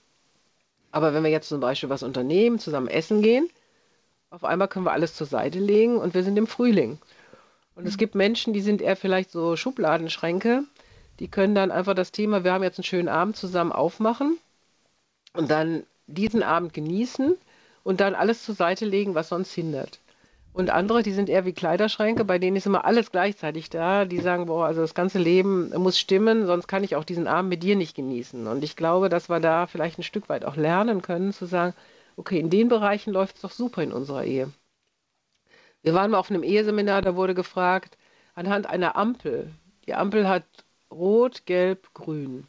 [0.91, 3.47] Aber wenn wir jetzt zum Beispiel was unternehmen, zusammen essen gehen,
[4.31, 6.97] auf einmal können wir alles zur Seite legen und wir sind im Frühling.
[7.75, 10.63] Und es gibt Menschen, die sind eher vielleicht so Schubladenschränke,
[11.19, 14.37] die können dann einfach das Thema, wir haben jetzt einen schönen Abend zusammen aufmachen
[15.33, 17.35] und dann diesen Abend genießen
[17.83, 19.99] und dann alles zur Seite legen, was sonst hindert.
[20.53, 24.05] Und andere, die sind eher wie Kleiderschränke, bei denen ist immer alles gleichzeitig da.
[24.05, 27.49] Die sagen, boah, also das ganze Leben muss stimmen, sonst kann ich auch diesen Abend
[27.49, 28.45] mit dir nicht genießen.
[28.45, 31.73] Und ich glaube, dass wir da vielleicht ein Stück weit auch lernen können, zu sagen,
[32.17, 34.51] okay, in den Bereichen läuft es doch super in unserer Ehe.
[35.81, 37.97] Wir waren mal auf einem Eheseminar, da wurde gefragt,
[38.35, 39.51] anhand einer Ampel.
[39.87, 40.45] Die Ampel hat
[40.91, 42.47] Rot, Gelb, Grün.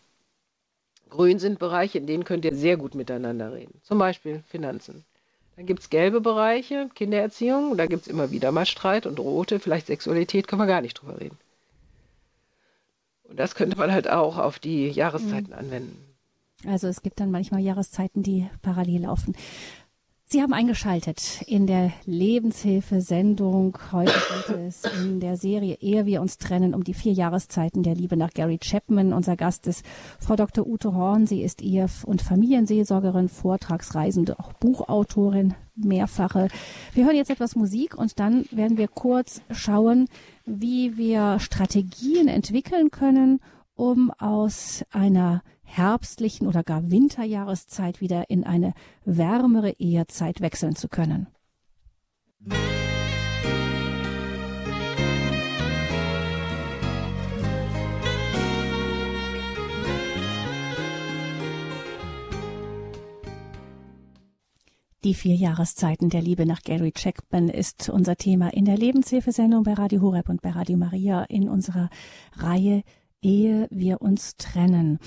[1.15, 3.81] Grün sind Bereiche, in denen könnt ihr sehr gut miteinander reden.
[3.83, 5.05] Zum Beispiel Finanzen.
[5.55, 9.61] Dann gibt es gelbe Bereiche, Kindererziehung, da gibt es immer wieder mal Streit und rote,
[9.61, 11.39] vielleicht Sexualität, können wir gar nicht drüber reden.
[13.23, 15.59] Und das könnte man halt auch auf die Jahreszeiten mhm.
[15.59, 16.05] anwenden.
[16.67, 19.37] Also es gibt dann manchmal Jahreszeiten, die parallel laufen.
[20.27, 23.77] Sie haben eingeschaltet in der Lebenshilfe-Sendung.
[23.93, 27.95] Heute geht es in der Serie Ehe wir uns trennen um die vier Jahreszeiten der
[27.95, 29.13] Liebe nach Gary Chapman.
[29.13, 29.85] Unser Gast ist
[30.19, 30.67] Frau Dr.
[30.67, 31.27] Ute Horn.
[31.27, 36.49] Sie ist Ehe- und Familienseelsorgerin, Vortragsreisende, auch Buchautorin, mehrfache.
[36.95, 40.09] Wir hören jetzt etwas Musik und dann werden wir kurz schauen,
[40.47, 43.41] wie wir Strategien entwickeln können,
[43.77, 48.75] um aus einer herbstlichen oder gar Winterjahreszeit wieder in eine
[49.05, 51.27] wärmere Ehezeit wechseln zu können.
[65.05, 69.75] Die vier Jahreszeiten der Liebe nach Gary Chapman ist unser Thema in der Lebenshilfesendung bei
[69.75, 71.91] Radio Horeb und bei Radio Maria in unserer
[72.37, 72.83] Reihe
[73.21, 74.99] Ehe wir uns trennen.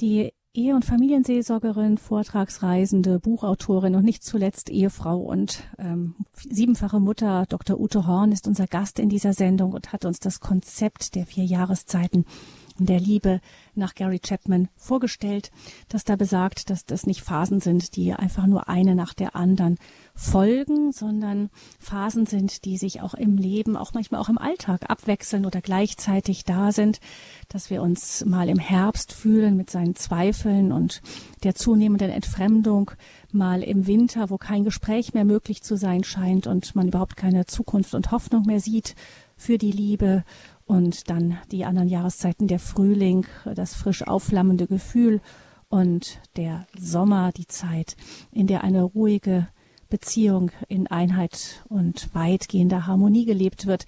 [0.00, 7.78] Die Ehe- und Familienseelsorgerin, Vortragsreisende, Buchautorin und nicht zuletzt Ehefrau und ähm, siebenfache Mutter Dr.
[7.78, 11.44] Ute Horn ist unser Gast in dieser Sendung und hat uns das Konzept der vier
[11.44, 12.24] Jahreszeiten
[12.86, 13.40] der Liebe
[13.74, 15.50] nach Gary Chapman vorgestellt,
[15.88, 19.78] das da besagt, dass das nicht Phasen sind, die einfach nur eine nach der anderen
[20.14, 25.46] folgen, sondern Phasen sind, die sich auch im Leben, auch manchmal auch im Alltag abwechseln
[25.46, 27.00] oder gleichzeitig da sind,
[27.48, 31.02] dass wir uns mal im Herbst fühlen mit seinen Zweifeln und
[31.42, 32.90] der zunehmenden Entfremdung,
[33.30, 37.46] mal im Winter, wo kein Gespräch mehr möglich zu sein scheint und man überhaupt keine
[37.46, 38.94] Zukunft und Hoffnung mehr sieht
[39.36, 40.24] für die Liebe
[40.68, 45.20] und dann die anderen Jahreszeiten, der Frühling, das frisch aufflammende Gefühl
[45.68, 47.96] und der Sommer, die Zeit,
[48.30, 49.48] in der eine ruhige
[49.88, 53.86] Beziehung in Einheit und weitgehender Harmonie gelebt wird.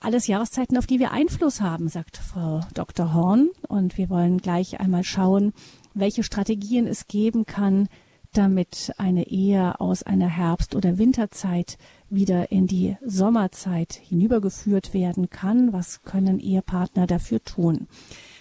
[0.00, 3.12] Alles Jahreszeiten, auf die wir Einfluss haben, sagt Frau Dr.
[3.12, 3.50] Horn.
[3.68, 5.52] Und wir wollen gleich einmal schauen,
[5.92, 7.88] welche Strategien es geben kann,
[8.36, 11.78] damit eine Ehe aus einer Herbst- oder Winterzeit
[12.10, 15.72] wieder in die Sommerzeit hinübergeführt werden kann.
[15.72, 17.88] Was können Ehepartner dafür tun?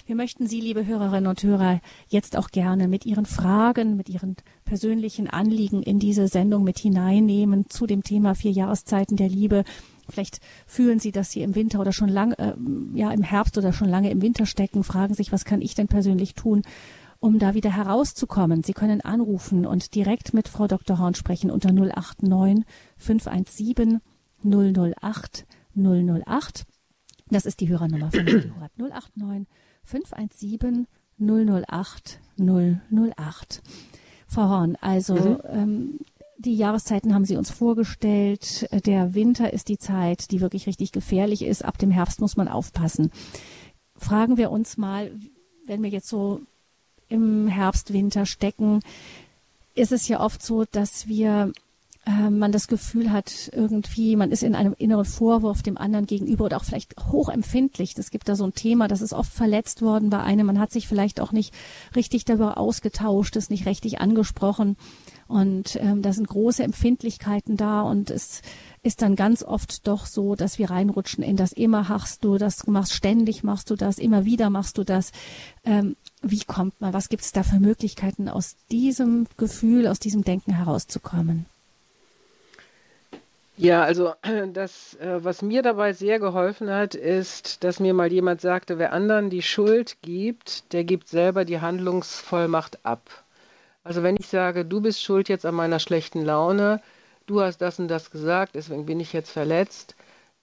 [0.05, 4.35] Wir möchten Sie, liebe Hörerinnen und Hörer, jetzt auch gerne mit Ihren Fragen, mit Ihren
[4.63, 9.63] persönlichen Anliegen in diese Sendung mit hineinnehmen zu dem Thema vier Jahreszeiten der Liebe.
[10.07, 12.53] Vielleicht fühlen Sie, dass Sie im Winter oder schon lange, äh,
[12.93, 15.87] ja, im Herbst oder schon lange im Winter stecken, fragen sich, was kann ich denn
[15.87, 16.61] persönlich tun,
[17.25, 18.61] um da wieder herauszukommen.
[18.61, 20.99] Sie können anrufen und direkt mit Frau Dr.
[20.99, 22.63] Horn sprechen unter 089
[22.97, 23.99] 517
[24.43, 26.65] 008 008.
[27.31, 29.47] Das ist die Hörernummer von Radio 089
[29.83, 33.63] 517 008 008.
[34.27, 35.39] Frau Horn, also mhm.
[35.49, 35.99] ähm,
[36.37, 38.67] die Jahreszeiten haben Sie uns vorgestellt.
[38.85, 41.65] Der Winter ist die Zeit, die wirklich richtig gefährlich ist.
[41.65, 43.09] Ab dem Herbst muss man aufpassen.
[43.95, 45.11] Fragen wir uns mal,
[45.65, 46.41] wenn wir jetzt so
[47.09, 48.81] im Herbst, Winter stecken,
[49.75, 51.51] ist es ja oft so, dass wir
[52.05, 56.45] äh, man das Gefühl hat, irgendwie, man ist in einem inneren Vorwurf dem anderen gegenüber
[56.45, 57.97] oder auch vielleicht hochempfindlich.
[57.97, 60.45] Es gibt da so ein Thema, das ist oft verletzt worden bei einem.
[60.45, 61.53] Man hat sich vielleicht auch nicht
[61.95, 64.77] richtig darüber ausgetauscht, ist nicht richtig angesprochen.
[65.27, 68.43] Und ähm, da sind große Empfindlichkeiten da und es
[68.83, 72.67] ist dann ganz oft doch so, dass wir reinrutschen in das immer machst du das,
[72.67, 75.11] machst ständig machst du das, immer wieder machst du das.
[75.63, 75.95] Ähm,
[76.31, 80.53] wie kommt man, was gibt es da für Möglichkeiten, aus diesem Gefühl, aus diesem Denken
[80.53, 81.45] herauszukommen?
[83.57, 84.13] Ja, also
[84.53, 88.91] das, äh, was mir dabei sehr geholfen hat, ist, dass mir mal jemand sagte, wer
[88.91, 93.23] anderen die Schuld gibt, der gibt selber die Handlungsvollmacht ab.
[93.83, 96.81] Also wenn ich sage, du bist schuld jetzt an meiner schlechten Laune,
[97.27, 99.95] du hast das und das gesagt, deswegen bin ich jetzt verletzt,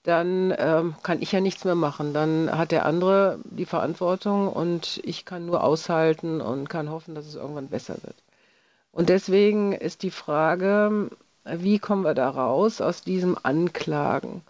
[0.03, 2.13] dann ähm, kann ich ja nichts mehr machen.
[2.13, 7.25] Dann hat der andere die Verantwortung und ich kann nur aushalten und kann hoffen, dass
[7.25, 8.15] es irgendwann besser wird.
[8.91, 11.09] Und deswegen ist die Frage,
[11.45, 14.41] wie kommen wir da raus aus diesem Anklagen?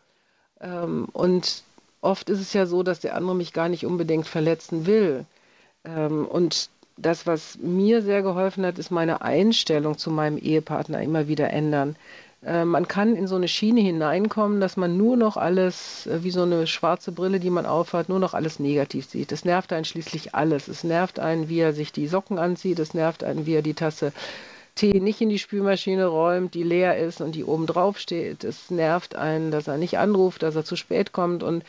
[0.60, 1.63] Ähm, und
[2.02, 5.26] oft ist es ja so, dass der andere mich gar nicht unbedingt verletzen will.
[5.86, 11.28] Ähm, und das, was mir sehr geholfen hat, ist meine Einstellung zu meinem Ehepartner immer
[11.28, 11.96] wieder ändern.
[12.45, 16.32] Äh, man kann in so eine Schiene hineinkommen, dass man nur noch alles, äh, wie
[16.32, 19.32] so eine schwarze Brille, die man aufhat, nur noch alles negativ sieht.
[19.32, 20.67] Das nervt einen schließlich alles.
[20.67, 22.79] Es nervt einen, wie er sich die Socken anzieht.
[22.79, 24.13] Es nervt einen, wie er die Tasse
[24.75, 28.43] Tee nicht in die Spülmaschine räumt, die leer ist und die oben drauf steht.
[28.43, 31.63] Es nervt einen, dass er nicht anruft, dass er zu spät kommt und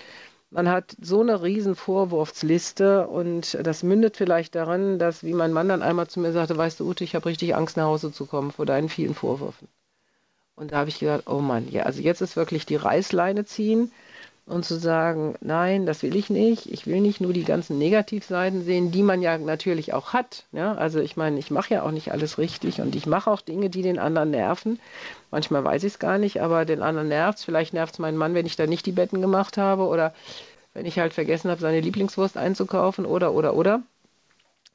[0.51, 5.69] man hat so eine riesen Vorwurfsliste und das mündet vielleicht darin, dass, wie mein Mann
[5.69, 8.27] dann einmal zu mir sagte, weißt du, Ute, ich habe richtig Angst, nach Hause zu
[8.27, 9.69] kommen vor deinen vielen Vorwürfen.
[10.57, 13.93] Und da habe ich gesagt, oh Mann, ja, also jetzt ist wirklich die Reißleine ziehen.
[14.47, 16.67] und zu sagen, nein, das will ich nicht.
[16.71, 20.45] Ich will nicht nur die ganzen Negativseiten sehen, die man ja natürlich auch hat.
[20.53, 20.75] Ja?
[20.75, 23.71] Also ich meine, ich mache ja auch nicht alles richtig und ich mache auch Dinge,
[23.71, 24.79] die den anderen nerven.
[25.31, 27.45] Manchmal weiß ich es gar nicht, aber den anderen nervt es.
[27.45, 30.15] Vielleicht nervt es meinen Mann, wenn ich da nicht die Betten gemacht habe oder
[30.75, 33.83] wenn ich halt vergessen habe, seine Lieblingswurst einzukaufen oder, oder, oder.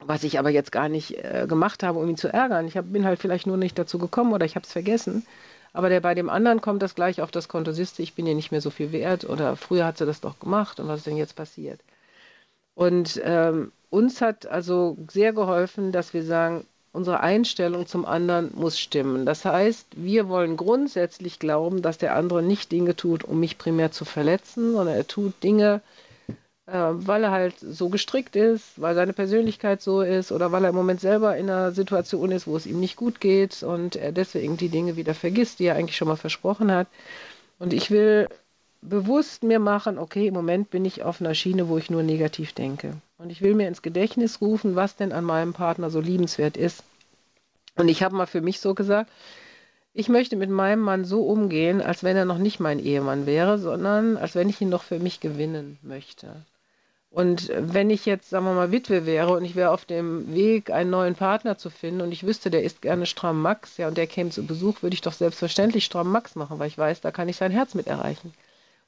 [0.00, 2.66] Was ich aber jetzt gar nicht äh, gemacht habe, um ihn zu ärgern.
[2.66, 5.26] Ich hab, bin halt vielleicht nur nicht dazu gekommen oder ich habe es vergessen.
[5.72, 8.26] Aber der bei dem anderen kommt das gleich auf das Konto, siehst du, ich bin
[8.26, 10.98] ihr nicht mehr so viel wert oder früher hat sie das doch gemacht und was
[10.98, 11.80] ist denn jetzt passiert?
[12.74, 18.78] Und ähm, uns hat also sehr geholfen, dass wir sagen, unsere Einstellung zum anderen muss
[18.78, 19.26] stimmen.
[19.26, 23.92] Das heißt, wir wollen grundsätzlich glauben, dass der andere nicht Dinge tut, um mich primär
[23.92, 25.82] zu verletzen, sondern er tut Dinge,
[26.72, 30.76] weil er halt so gestrickt ist, weil seine Persönlichkeit so ist oder weil er im
[30.76, 34.56] Moment selber in einer Situation ist, wo es ihm nicht gut geht und er deswegen
[34.56, 36.86] die Dinge wieder vergisst, die er eigentlich schon mal versprochen hat.
[37.58, 38.28] Und ich will
[38.82, 42.52] bewusst mir machen, okay, im Moment bin ich auf einer Schiene, wo ich nur negativ
[42.52, 42.94] denke.
[43.18, 46.82] Und ich will mir ins Gedächtnis rufen, was denn an meinem Partner so liebenswert ist.
[47.76, 49.10] Und ich habe mal für mich so gesagt,
[49.92, 53.58] ich möchte mit meinem Mann so umgehen, als wenn er noch nicht mein Ehemann wäre,
[53.58, 56.28] sondern als wenn ich ihn noch für mich gewinnen möchte.
[57.10, 60.70] Und wenn ich jetzt, sagen wir mal, Witwe wäre und ich wäre auf dem Weg,
[60.70, 63.96] einen neuen Partner zu finden und ich wüsste, der ist gerne Stramm Max, ja, und
[63.96, 67.10] der käme zu Besuch, würde ich doch selbstverständlich Stramm Max machen, weil ich weiß, da
[67.10, 68.32] kann ich sein Herz mit erreichen.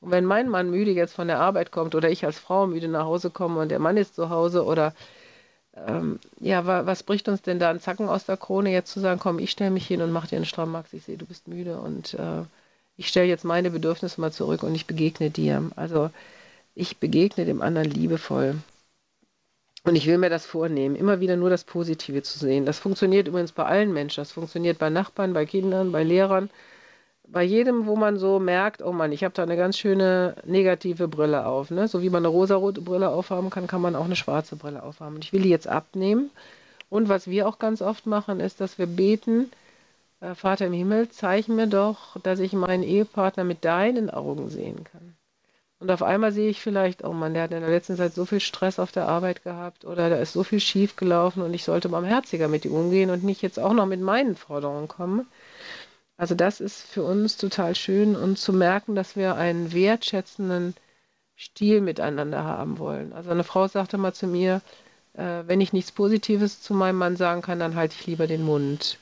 [0.01, 2.89] Und wenn mein Mann müde jetzt von der Arbeit kommt oder ich als Frau müde
[2.89, 4.95] nach Hause komme und der Mann ist zu Hause oder
[5.75, 9.01] ähm, ja, wa was bricht uns denn da ein Zacken aus der Krone, jetzt zu
[9.01, 11.27] sagen, komm, ich stelle mich hin und mach dir einen Stramm Max, ich sehe, du
[11.27, 12.43] bist müde und äh,
[12.97, 15.71] ich stelle jetzt meine Bedürfnisse mal zurück und ich begegne dir.
[15.77, 16.11] Also
[16.75, 18.57] ich begegne dem anderen liebevoll.
[19.85, 22.67] Und ich will mir das vornehmen, immer wieder nur das Positive zu sehen.
[22.67, 24.21] Das funktioniert übrigens bei allen Menschen.
[24.21, 26.51] Das funktioniert bei Nachbarn, bei Kindern, bei Lehrern,
[27.27, 31.09] bei jedem, wo man so merkt, oh Mann, ich habe da eine ganz schöne negative
[31.09, 31.71] Brille auf.
[31.71, 31.89] Ne?
[31.89, 35.17] So wie man eine rosarote Brille aufhaben kann, kann man auch eine schwarze Brille aufhaben.
[35.17, 36.31] Und ich will die jetzt abnehmen.
[36.89, 39.51] Und was wir auch ganz oft machen, ist, dass wir beten,
[40.21, 44.85] äh, Vater im Himmel, zeig mir doch, dass ich meinen Ehepartner mit deinen Augen sehen
[44.85, 45.17] kann.
[45.83, 48.25] Und auf einmal sehe ich vielleicht, oh Mann, der hat in der letzten Zeit so
[48.25, 51.65] viel Stress auf der Arbeit gehabt oder da ist so viel schief gelaufen und ich
[51.65, 55.27] sollte barmherziger mit ihm umgehen und nicht jetzt auch noch mit meinen Forderungen kommen.
[56.17, 60.75] Also das ist für uns total schön und zu merken, dass wir einen wertschätzenden
[61.37, 63.13] Stil miteinander haben wollen.
[63.13, 64.61] Also eine Frau sagte mal zu mir,
[65.15, 68.45] äh, wenn ich nichts Positives zu meinem Mann sagen kann, dann halte ich lieber den
[68.45, 68.99] Mund.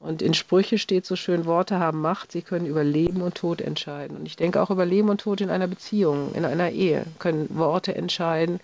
[0.00, 3.60] Und in Sprüche steht so schön, Worte haben Macht, sie können über Leben und Tod
[3.60, 4.16] entscheiden.
[4.16, 7.48] Und ich denke auch über Leben und Tod in einer Beziehung, in einer Ehe können
[7.50, 8.60] Worte entscheiden,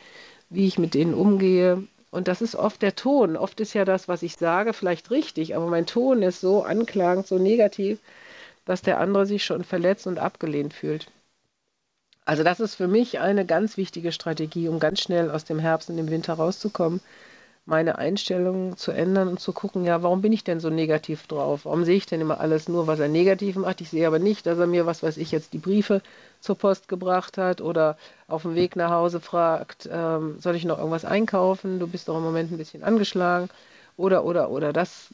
[0.48, 1.82] wie ich mit denen umgehe.
[2.12, 3.36] Und das ist oft der Ton.
[3.36, 7.26] Oft ist ja das, was ich sage, vielleicht richtig, aber mein Ton ist so anklagend,
[7.26, 7.98] so negativ,
[8.64, 11.08] dass der andere sich schon verletzt und abgelehnt fühlt.
[12.24, 15.90] Also das ist für mich eine ganz wichtige Strategie, um ganz schnell aus dem Herbst
[15.90, 17.00] und dem Winter rauszukommen
[17.66, 21.64] meine Einstellung zu ändern und zu gucken, ja, warum bin ich denn so negativ drauf?
[21.64, 23.80] Warum sehe ich denn immer alles nur, was er negativ macht?
[23.80, 26.02] Ich sehe aber nicht, dass er mir, was weiß ich, jetzt die Briefe
[26.40, 27.96] zur Post gebracht hat oder
[28.28, 31.78] auf dem Weg nach Hause fragt, ähm, soll ich noch irgendwas einkaufen?
[31.78, 33.48] Du bist doch im Moment ein bisschen angeschlagen.
[33.96, 34.72] Oder, oder, oder.
[34.72, 35.08] Das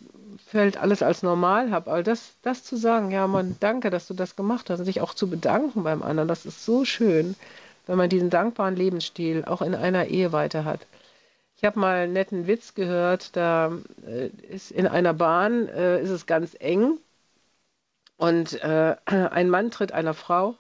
[0.46, 1.86] fällt alles als normal hab.
[1.86, 5.00] Aber das, das zu sagen, ja, Mann, danke, dass du das gemacht hast und sich
[5.00, 7.36] auch zu bedanken beim anderen, das ist so schön,
[7.86, 10.80] wenn man diesen dankbaren Lebensstil auch in einer Ehe weiter hat.
[11.61, 13.70] Ich habe mal einen netten Witz gehört, da
[14.07, 16.96] äh, ist in einer Bahn äh, ist es ganz eng
[18.16, 20.55] und äh, ein Mann tritt einer Frau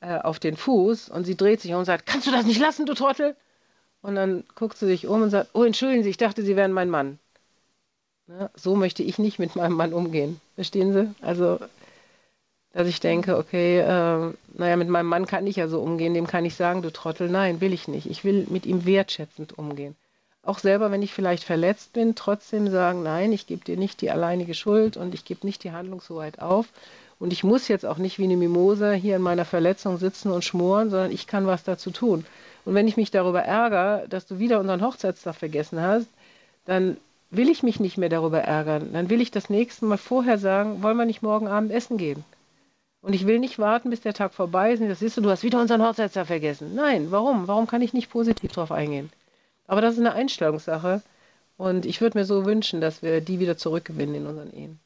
[0.00, 2.58] äh, auf den Fuß und sie dreht sich um und sagt, kannst du das nicht
[2.58, 3.36] lassen, du Trottel?
[4.02, 6.72] Und dann guckt sie sich um und sagt, oh, entschuldigen Sie, ich dachte, Sie wären
[6.72, 7.20] mein Mann.
[8.26, 8.50] Ne?
[8.56, 10.40] So möchte ich nicht mit meinem Mann umgehen.
[10.56, 11.14] Verstehen Sie?
[11.24, 11.60] Also,
[12.72, 16.26] dass ich denke, okay, äh, naja, mit meinem Mann kann ich ja so umgehen, dem
[16.26, 18.06] kann ich sagen, du Trottel, nein, will ich nicht.
[18.06, 19.94] Ich will mit ihm wertschätzend umgehen
[20.42, 24.10] auch selber, wenn ich vielleicht verletzt bin, trotzdem sagen, nein, ich gebe dir nicht die
[24.10, 26.66] alleinige Schuld und ich gebe nicht die Handlungshoheit auf.
[27.18, 30.44] Und ich muss jetzt auch nicht wie eine Mimosa hier in meiner Verletzung sitzen und
[30.44, 32.24] schmoren, sondern ich kann was dazu tun.
[32.64, 36.06] Und wenn ich mich darüber ärgere, dass du wieder unseren Hochzeitstag vergessen hast,
[36.64, 36.96] dann
[37.30, 38.92] will ich mich nicht mehr darüber ärgern.
[38.92, 42.24] Dann will ich das nächste Mal vorher sagen, wollen wir nicht morgen Abend essen gehen?
[43.02, 45.30] Und ich will nicht warten, bis der Tag vorbei ist und das siehst du, du
[45.30, 46.74] hast wieder unseren Hochzeitstag vergessen.
[46.74, 47.48] Nein, warum?
[47.48, 49.10] Warum kann ich nicht positiv darauf eingehen?
[49.70, 51.00] Aber das ist eine Einstellungssache.
[51.56, 54.80] Und ich würde mir so wünschen, dass wir die wieder zurückgewinnen in unseren Ehen.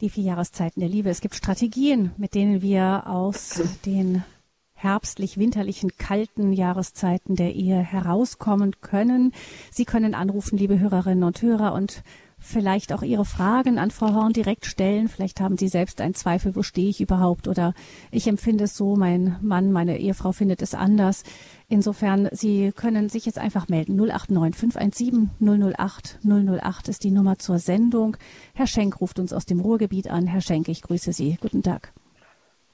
[0.00, 1.10] Die vier Jahreszeiten der Liebe.
[1.10, 4.24] Es gibt Strategien, mit denen wir aus den
[4.72, 9.34] herbstlich-winterlichen kalten Jahreszeiten der Ehe herauskommen können.
[9.70, 12.02] Sie können anrufen, liebe Hörerinnen und Hörer, und
[12.40, 15.08] vielleicht auch Ihre Fragen an Frau Horn direkt stellen.
[15.08, 17.74] Vielleicht haben Sie selbst einen Zweifel, wo stehe ich überhaupt oder
[18.10, 21.22] ich empfinde es so, mein Mann, meine Ehefrau findet es anders.
[21.68, 23.96] Insofern, Sie können sich jetzt einfach melden.
[23.96, 28.16] 089 517 008 008 ist die Nummer zur Sendung.
[28.54, 30.26] Herr Schenk ruft uns aus dem Ruhrgebiet an.
[30.26, 31.38] Herr Schenk, ich grüße Sie.
[31.40, 31.92] Guten Tag.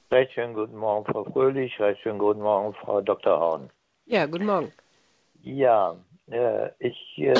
[0.09, 1.77] Recht schönen guten Morgen, Frau Fröhlich.
[1.79, 3.39] Recht schönen guten Morgen, Frau Dr.
[3.39, 3.69] Horn.
[4.05, 4.71] Ja, guten Morgen.
[5.41, 5.95] Ja,
[6.31, 7.33] äh, ich äh,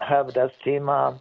[0.00, 1.20] habe das Thema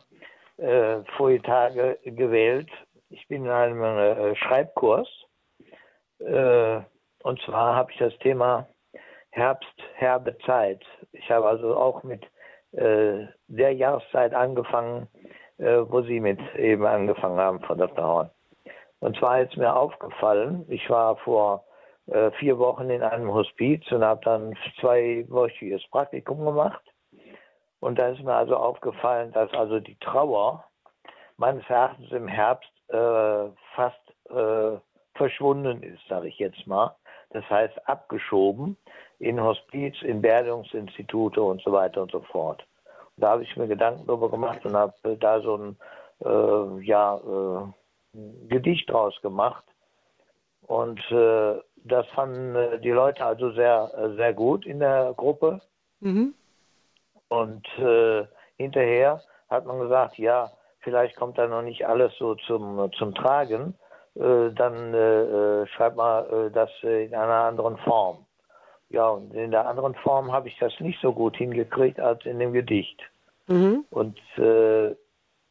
[0.57, 1.01] äh,
[1.39, 2.69] Tage gewählt.
[3.09, 5.07] Ich bin in einem äh, Schreibkurs.
[6.19, 6.79] Äh,
[7.23, 8.67] und zwar habe ich das Thema
[9.31, 10.83] Herbst, herbe Zeit.
[11.11, 12.23] Ich habe also auch mit
[12.71, 15.07] äh, der Jahreszeit angefangen,
[15.57, 18.05] äh, wo Sie mit eben angefangen haben, Frau Dr.
[18.05, 18.29] Horn.
[18.99, 21.65] Und zwar ist mir aufgefallen, ich war vor
[22.07, 26.81] äh, vier Wochen in einem Hospiz und habe dann zweiwöchiges Praktikum gemacht.
[27.85, 30.63] Und da ist mir also aufgefallen, dass also die Trauer
[31.37, 34.79] meines Erachtens im Herbst äh, fast äh,
[35.13, 36.95] verschwunden ist, sage ich jetzt mal.
[37.29, 38.75] Das heißt abgeschoben
[39.19, 42.65] in Hospiz, in Beerdigungsinstitute und so weiter und so fort.
[43.17, 45.77] Und da habe ich mir Gedanken darüber gemacht und habe da so ein
[46.25, 49.63] äh, ja, äh, Gedicht draus gemacht.
[50.65, 55.61] Und äh, das fanden äh, die Leute also sehr, sehr gut in der Gruppe.
[55.99, 56.33] Mhm.
[57.29, 58.25] Und äh,
[58.57, 63.73] hinterher hat man gesagt, ja, vielleicht kommt da noch nicht alles so zum, zum Tragen.
[64.13, 64.93] dann
[65.67, 68.25] schreibt mal das in einer anderen Form.
[68.89, 72.39] Ja, und in der anderen Form habe ich das nicht so gut hingekriegt als in
[72.39, 73.01] dem Gedicht.
[73.47, 73.85] Mhm.
[73.89, 74.95] Und äh,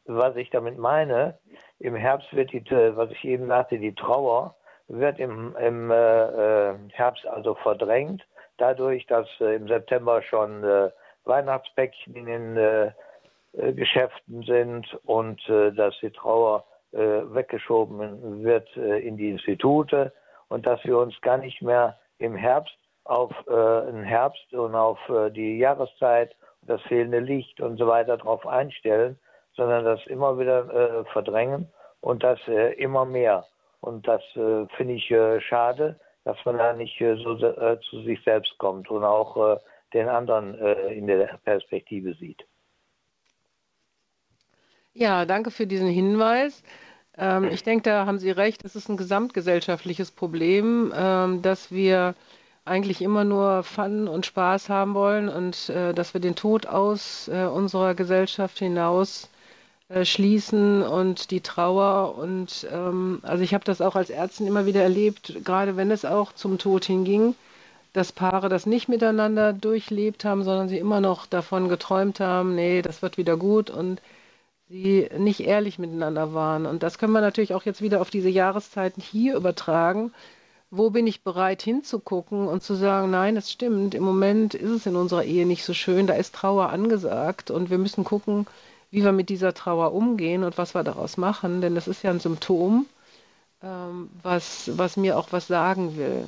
[0.05, 1.37] was ich damit meine,
[1.79, 4.55] im Herbst wird die, was ich eben sagte, die Trauer
[4.87, 8.25] wird im, im äh, äh, Herbst also verdrängt,
[8.57, 10.91] dadurch, dass äh, im September schon äh,
[11.25, 12.91] Weihnachtspäckchen in den äh,
[13.53, 20.13] äh, Geschäften sind und dass die Trauer weggeschoben wird in die Institute
[20.47, 24.97] und dass wir uns gar nicht mehr im Herbst auf den Herbst und auf
[25.31, 29.19] die Jahreszeit, das fehlende Licht und so weiter darauf einstellen,
[29.57, 31.67] sondern das immer wieder verdrängen
[31.99, 32.39] und das
[32.77, 33.45] immer mehr.
[33.85, 38.01] Und das äh, finde ich äh, schade, dass man da nicht äh, so äh, zu
[38.01, 39.59] sich selbst kommt und auch äh,
[39.95, 42.45] den anderen äh, in der Perspektive sieht.
[44.93, 46.63] Ja, danke für diesen Hinweis.
[47.17, 48.63] Ähm, ich denke, da haben Sie recht.
[48.63, 52.13] Es ist ein gesamtgesellschaftliches Problem, ähm, dass wir
[52.65, 57.93] eigentlich immer nur Fun und Spaß haben wollen und dass wir den Tod aus unserer
[57.93, 59.29] Gesellschaft hinaus
[59.87, 62.17] äh, schließen und die Trauer.
[62.17, 66.05] Und ähm, also ich habe das auch als Ärztin immer wieder erlebt, gerade wenn es
[66.05, 67.35] auch zum Tod hinging,
[67.95, 72.81] dass Paare das nicht miteinander durchlebt haben, sondern sie immer noch davon geträumt haben, nee,
[72.81, 74.01] das wird wieder gut und
[74.67, 76.65] sie nicht ehrlich miteinander waren.
[76.65, 80.11] Und das können wir natürlich auch jetzt wieder auf diese Jahreszeiten hier übertragen.
[80.71, 84.85] Wo bin ich bereit hinzugucken und zu sagen, nein, es stimmt, im Moment ist es
[84.85, 88.45] in unserer Ehe nicht so schön, da ist Trauer angesagt und wir müssen gucken,
[88.91, 92.09] wie wir mit dieser Trauer umgehen und was wir daraus machen, denn das ist ja
[92.09, 92.87] ein Symptom,
[93.63, 96.25] ähm, was, was mir auch was sagen will.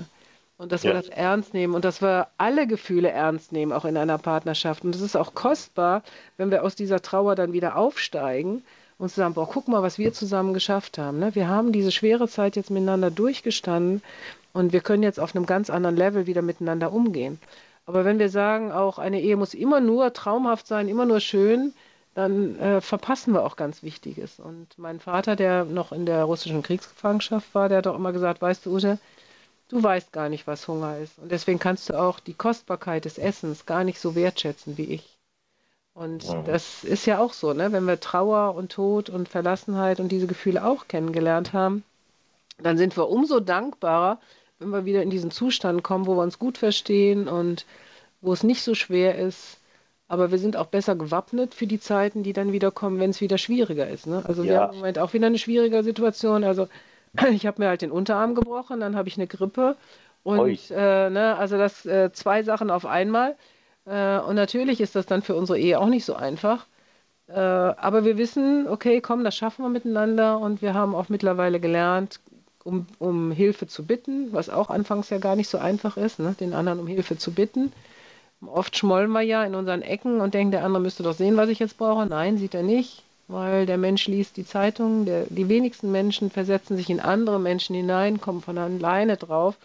[0.58, 0.90] Und dass ja.
[0.90, 4.84] wir das ernst nehmen und dass wir alle Gefühle ernst nehmen, auch in einer Partnerschaft.
[4.84, 6.02] Und es ist auch kostbar,
[6.38, 8.64] wenn wir aus dieser Trauer dann wieder aufsteigen
[8.98, 11.20] und sagen, boah, guck mal, was wir zusammen geschafft haben.
[11.20, 11.36] Ne?
[11.36, 14.02] Wir haben diese schwere Zeit jetzt miteinander durchgestanden
[14.54, 17.40] und wir können jetzt auf einem ganz anderen Level wieder miteinander umgehen.
[17.86, 21.74] Aber wenn wir sagen, auch eine Ehe muss immer nur traumhaft sein, immer nur schön,
[22.16, 24.40] dann äh, verpassen wir auch ganz Wichtiges.
[24.40, 28.42] Und mein Vater, der noch in der russischen Kriegsgefangenschaft war, der hat auch immer gesagt,
[28.42, 28.98] weißt du, Ute,
[29.70, 31.18] du weißt gar nicht, was Hunger ist.
[31.20, 35.18] Und deswegen kannst du auch die Kostbarkeit des Essens gar nicht so wertschätzen wie ich.
[35.94, 36.42] Und ja.
[36.44, 37.72] das ist ja auch so, ne?
[37.72, 41.84] wenn wir Trauer und Tod und Verlassenheit und diese Gefühle auch kennengelernt haben,
[42.60, 44.20] dann sind wir umso dankbarer,
[44.60, 47.66] wenn wir wieder in diesen Zustand kommen, wo wir uns gut verstehen und
[48.22, 49.58] wo es nicht so schwer ist,
[50.08, 53.22] aber wir sind auch besser gewappnet für die Zeiten, die dann wieder kommen, wenn es
[53.22, 54.08] wieder schwieriger ist.
[54.08, 54.24] Ne?
[54.26, 54.50] Also ja.
[54.50, 56.44] wir haben im Moment auch wieder eine schwierige Situation.
[56.44, 56.68] Also
[57.32, 59.76] ich habe mir halt den Unterarm gebrochen, dann habe ich eine Grippe
[60.24, 63.36] und äh, ne, also das äh, zwei Sachen auf einmal.
[63.86, 66.68] Äh, und natürlich ist das dann für unsere Ehe auch nicht so einfach.
[67.28, 71.60] Äh, aber wir wissen, okay, komm, das schaffen wir miteinander und wir haben auch mittlerweile
[71.60, 72.20] gelernt,
[72.64, 76.36] um, um Hilfe zu bitten, was auch anfangs ja gar nicht so einfach ist, ne,
[76.40, 77.72] den anderen um Hilfe zu bitten.
[78.46, 81.50] Oft schmollen wir ja in unseren Ecken und denken, der andere müsste doch sehen, was
[81.50, 82.06] ich jetzt brauche.
[82.06, 85.06] Nein, sieht er nicht, weil der Mensch liest die Zeitung.
[85.06, 89.58] Der, die wenigsten Menschen versetzen sich in andere Menschen hinein, kommen von alleine drauf.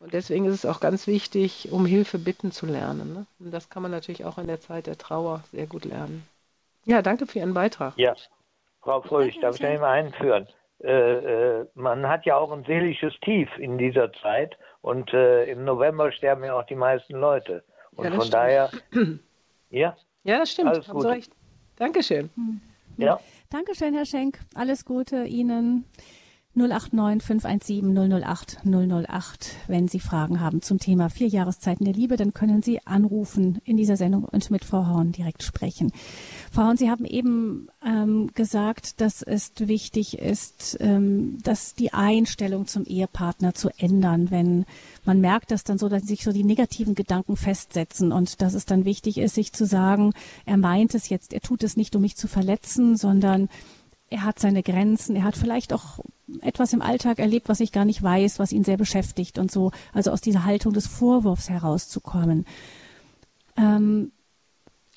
[0.00, 3.14] Und deswegen ist es auch ganz wichtig, um Hilfe bitten zu lernen.
[3.14, 3.26] Ne?
[3.40, 6.26] Und das kann man natürlich auch in der Zeit der Trauer sehr gut lernen.
[6.84, 7.94] Ja, danke für Ihren Beitrag.
[7.96, 8.14] Ja,
[8.80, 10.46] Frau Fröhlich, darf ich da mal einführen?
[10.82, 15.64] Äh, äh, man hat ja auch ein seelisches Tief in dieser Zeit und äh, im
[15.64, 17.64] November sterben ja auch die meisten Leute.
[17.96, 18.34] Und ja, von stimmt.
[18.34, 18.70] daher,
[19.70, 19.96] ja?
[20.22, 20.68] Ja, das stimmt.
[20.68, 21.32] Alles Haben Sie recht.
[21.76, 22.30] Dankeschön.
[22.34, 22.60] Hm.
[22.98, 23.20] Ja.
[23.50, 24.40] Dankeschön, Herr Schenk.
[24.54, 25.84] Alles Gute Ihnen.
[26.58, 29.56] 089 517 008 008.
[29.66, 33.76] Wenn Sie Fragen haben zum Thema vier Jahreszeiten der Liebe, dann können Sie anrufen in
[33.76, 35.92] dieser Sendung und mit Frau Horn direkt sprechen.
[36.50, 42.66] Frau Horn, Sie haben eben ähm, gesagt, dass es wichtig ist, ähm, dass die Einstellung
[42.66, 44.66] zum Ehepartner zu ändern, wenn
[45.04, 48.66] man merkt, dass dann so, dass sich so die negativen Gedanken festsetzen und dass es
[48.66, 50.12] dann wichtig ist, sich zu sagen,
[50.44, 53.48] er meint es jetzt, er tut es nicht, um mich zu verletzen, sondern
[54.10, 56.00] er hat seine Grenzen, er hat vielleicht auch
[56.40, 59.72] etwas im Alltag erlebt, was ich gar nicht weiß, was ihn sehr beschäftigt und so,
[59.92, 62.46] also aus dieser Haltung des Vorwurfs herauszukommen.
[63.56, 64.12] Ähm,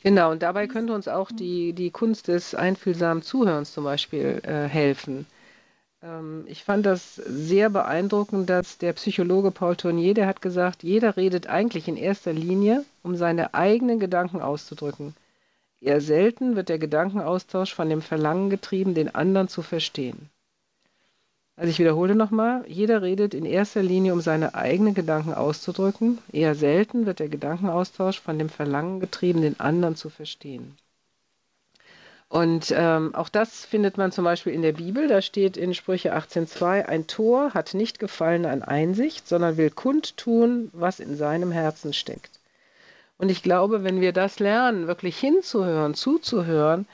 [0.04, 4.68] genau, und dabei könnte uns auch die, die Kunst des einfühlsamen Zuhörens zum Beispiel äh,
[4.68, 5.26] helfen.
[6.04, 11.18] Ähm, ich fand das sehr beeindruckend, dass der Psychologe Paul Tournier, der hat gesagt, jeder
[11.18, 15.16] redet eigentlich in erster Linie, um seine eigenen Gedanken auszudrücken.
[15.82, 20.30] Eher selten wird der Gedankenaustausch von dem Verlangen getrieben, den anderen zu verstehen.
[21.56, 26.20] Also ich wiederhole nochmal, jeder redet in erster Linie, um seine eigenen Gedanken auszudrücken.
[26.32, 30.78] Eher selten wird der Gedankenaustausch von dem Verlangen getrieben, den anderen zu verstehen.
[32.30, 35.08] Und ähm, auch das findet man zum Beispiel in der Bibel.
[35.08, 40.70] Da steht in Sprüche 18.2, ein Tor hat nicht Gefallen an Einsicht, sondern will kundtun,
[40.74, 42.41] was in seinem Herzen steckt.
[43.22, 46.88] Und ich glaube, wenn wir das lernen, wirklich hinzuhören, zuzuhören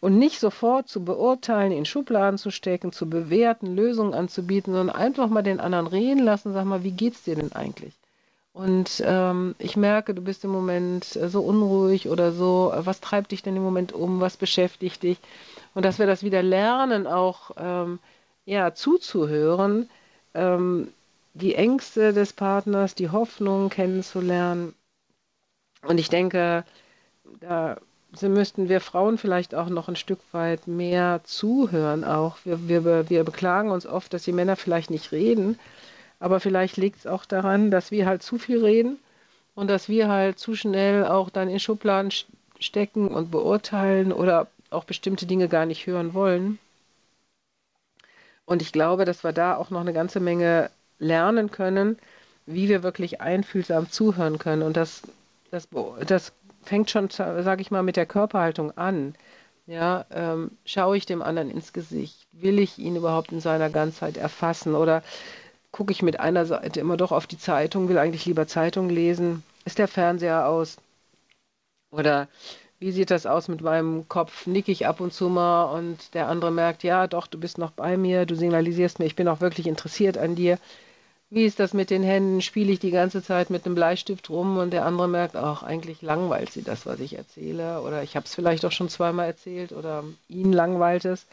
[0.00, 5.26] und nicht sofort zu beurteilen, in Schubladen zu stecken, zu bewerten, Lösungen anzubieten, sondern einfach
[5.26, 7.94] mal den anderen reden lassen, sag mal, wie geht's dir denn eigentlich?
[8.52, 12.72] Und ähm, ich merke, du bist im Moment so unruhig oder so.
[12.76, 14.20] Was treibt dich denn im Moment um?
[14.20, 15.18] Was beschäftigt dich?
[15.74, 17.98] Und dass wir das wieder lernen, auch ähm,
[18.44, 19.90] ja, zuzuhören,
[20.34, 20.92] ähm,
[21.34, 24.76] die Ängste des Partners, die Hoffnungen kennenzulernen
[25.82, 26.64] und ich denke,
[27.40, 27.76] da
[28.20, 32.36] müssten wir Frauen vielleicht auch noch ein Stück weit mehr zuhören auch.
[32.44, 35.58] Wir, wir, wir beklagen uns oft, dass die Männer vielleicht nicht reden,
[36.20, 38.98] aber vielleicht liegt es auch daran, dass wir halt zu viel reden
[39.54, 42.12] und dass wir halt zu schnell auch dann in Schubladen
[42.60, 46.58] stecken und beurteilen oder auch bestimmte Dinge gar nicht hören wollen.
[48.44, 51.98] Und ich glaube, dass wir da auch noch eine ganze Menge lernen können,
[52.46, 54.62] wie wir wirklich einfühlsam zuhören können.
[54.62, 55.02] Und das
[55.52, 55.68] das,
[56.06, 56.32] das
[56.62, 59.14] fängt schon, sage ich mal, mit der Körperhaltung an.
[59.66, 62.26] Ja, ähm, schaue ich dem anderen ins Gesicht?
[62.32, 64.74] Will ich ihn überhaupt in seiner Ganzheit erfassen?
[64.74, 65.04] Oder
[65.72, 69.44] gucke ich mit einer Seite immer doch auf die Zeitung, will eigentlich lieber Zeitung lesen?
[69.64, 70.78] Ist der Fernseher aus?
[71.92, 72.28] Oder
[72.80, 74.46] wie sieht das aus mit meinem Kopf?
[74.46, 77.70] Nicke ich ab und zu mal und der andere merkt, ja, doch, du bist noch
[77.70, 80.58] bei mir, du signalisierst mir, ich bin auch wirklich interessiert an dir.
[81.34, 82.42] Wie ist das mit den Händen?
[82.42, 86.00] Spiele ich die ganze Zeit mit einem Bleistift rum und der andere merkt, ach, eigentlich
[86.00, 87.80] langweilt sie das, was ich erzähle.
[87.82, 91.26] Oder ich habe es vielleicht auch schon zweimal erzählt oder ihn langweilt es.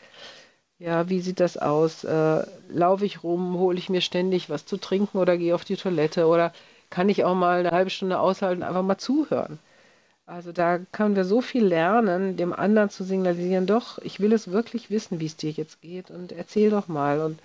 [0.80, 2.04] Ja, wie sieht das aus?
[2.06, 5.78] Äh, Laufe ich rum, hole ich mir ständig was zu trinken oder gehe auf die
[5.78, 6.54] Toilette oder
[6.90, 9.60] kann ich auch mal eine halbe Stunde aushalten, einfach mal zuhören?
[10.26, 14.52] Also da können wir so viel lernen, dem anderen zu signalisieren, doch, ich will es
[14.52, 17.20] wirklich wissen, wie es dir jetzt geht und erzähl doch mal.
[17.22, 17.40] Und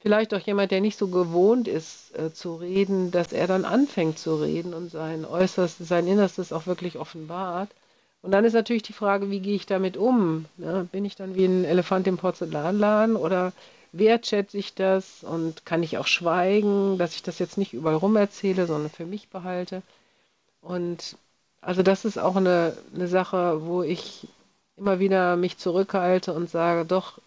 [0.00, 4.18] vielleicht auch jemand, der nicht so gewohnt ist äh, zu reden, dass er dann anfängt
[4.18, 7.70] zu reden und sein Äußerstes, sein Innerstes auch wirklich offenbart.
[8.22, 10.46] Und dann ist natürlich die Frage, wie gehe ich damit um?
[10.56, 10.88] Ne?
[10.90, 13.52] Bin ich dann wie ein Elefant im Porzellanladen oder
[13.92, 18.16] wertschätze ich das und kann ich auch schweigen, dass ich das jetzt nicht überall rum
[18.16, 19.82] erzähle, sondern für mich behalte?
[20.60, 21.16] Und
[21.60, 24.26] also das ist auch eine, eine Sache, wo ich
[24.76, 27.20] immer wieder mich zurückhalte und sage, doch,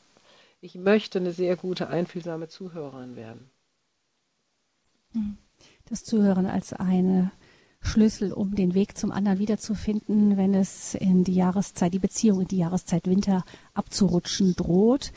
[0.62, 3.50] ich möchte eine sehr gute, einfühlsame Zuhörerin werden.
[5.86, 7.32] Das Zuhören als eine
[7.82, 12.48] Schlüssel, um den Weg zum anderen wiederzufinden, wenn es in die Jahreszeit, die Beziehung in
[12.48, 13.44] die Jahreszeit Winter
[13.74, 15.12] abzurutschen droht.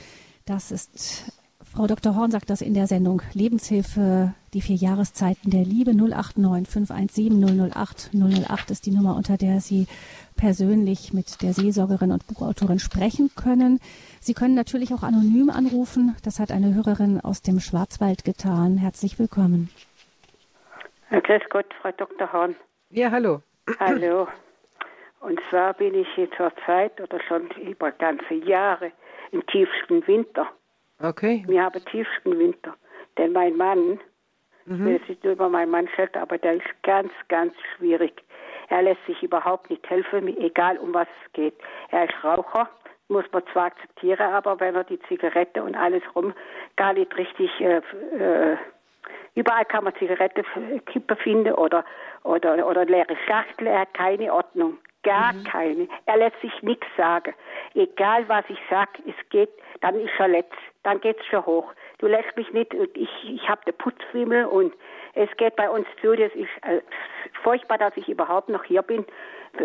[0.46, 1.30] Das ist,
[1.76, 2.14] Frau Dr.
[2.14, 8.10] Horn sagt das in der Sendung Lebenshilfe, die vier Jahreszeiten der Liebe 089 517 008
[8.14, 9.88] 008 ist die Nummer, unter der Sie
[10.36, 13.80] persönlich mit der Seelsorgerin und Buchautorin sprechen können.
[14.20, 16.14] Sie können natürlich auch anonym anrufen.
[16.22, 18.76] Das hat eine Hörerin aus dem Schwarzwald getan.
[18.76, 19.68] Herzlich willkommen.
[21.10, 22.32] Grüß Gott, Frau Dr.
[22.32, 22.54] Hahn.
[22.90, 23.42] Ja, hallo.
[23.80, 24.28] Hallo.
[25.18, 28.92] Und zwar bin ich hier zur Zeit oder schon über ganze Jahre
[29.32, 30.46] im tiefsten Winter.
[31.04, 31.44] Okay.
[31.46, 32.74] Wir haben tiefsten Winter.
[33.18, 34.00] Denn mein Mann,
[34.64, 34.84] mhm.
[34.84, 38.24] will es nicht über meinen Mann stellen, aber der ist ganz, ganz schwierig.
[38.68, 41.54] Er lässt sich überhaupt nicht helfen, egal um was es geht.
[41.90, 42.68] Er ist Raucher,
[43.08, 46.32] muss man zwar akzeptieren, aber wenn er die Zigarette und alles rum
[46.76, 47.82] gar nicht richtig äh,
[48.18, 48.56] äh,
[49.34, 50.44] Überall kann man Zigarette
[50.86, 51.84] Kippe finden oder,
[52.22, 53.66] oder, oder leere Schachtel.
[53.66, 54.78] Er hat keine Ordnung.
[55.04, 55.44] Gar mhm.
[55.44, 55.88] keine.
[56.06, 57.34] Er lässt sich nichts sagen.
[57.74, 59.50] Egal was ich sag, es geht,
[59.80, 60.58] dann ist er letzt.
[60.82, 61.72] Dann geht's schon hoch.
[61.98, 64.74] Du lässt mich nicht, ich, ich habe den Putzfimmel und
[65.14, 66.80] es geht bei uns zu, das ist äh,
[67.42, 69.06] furchtbar, dass ich überhaupt noch hier bin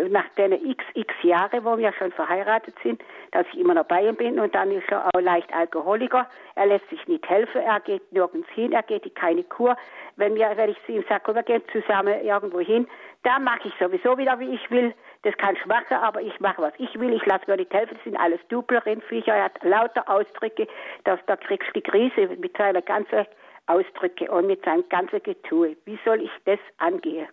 [0.08, 4.06] nach den x, x Jahre, wo wir schon verheiratet sind, dass ich immer noch bei
[4.06, 6.28] ihm bin und dann ist er auch leicht Alkoholiker.
[6.54, 9.76] Er lässt sich nicht helfen, er geht nirgends hin, er geht in keine Kur.
[10.16, 12.86] Wenn, wir, wenn ich zu ihm sage, wir gehen zusammen irgendwo hin,
[13.22, 14.94] da mache ich sowieso wieder, wie ich will.
[15.22, 17.12] Das kann ich machen, aber ich mache, was ich will.
[17.12, 17.94] Ich lasse mir nicht helfen.
[17.94, 19.34] Das sind alles Dupelrindviecher.
[19.34, 20.66] Er hat lauter Ausdrücke,
[21.04, 23.26] dass da kriegst du die Krise mit seiner ganzen
[23.66, 25.76] Ausdrücke und mit seinem ganzen Getue.
[25.84, 27.28] Wie soll ich das angehen?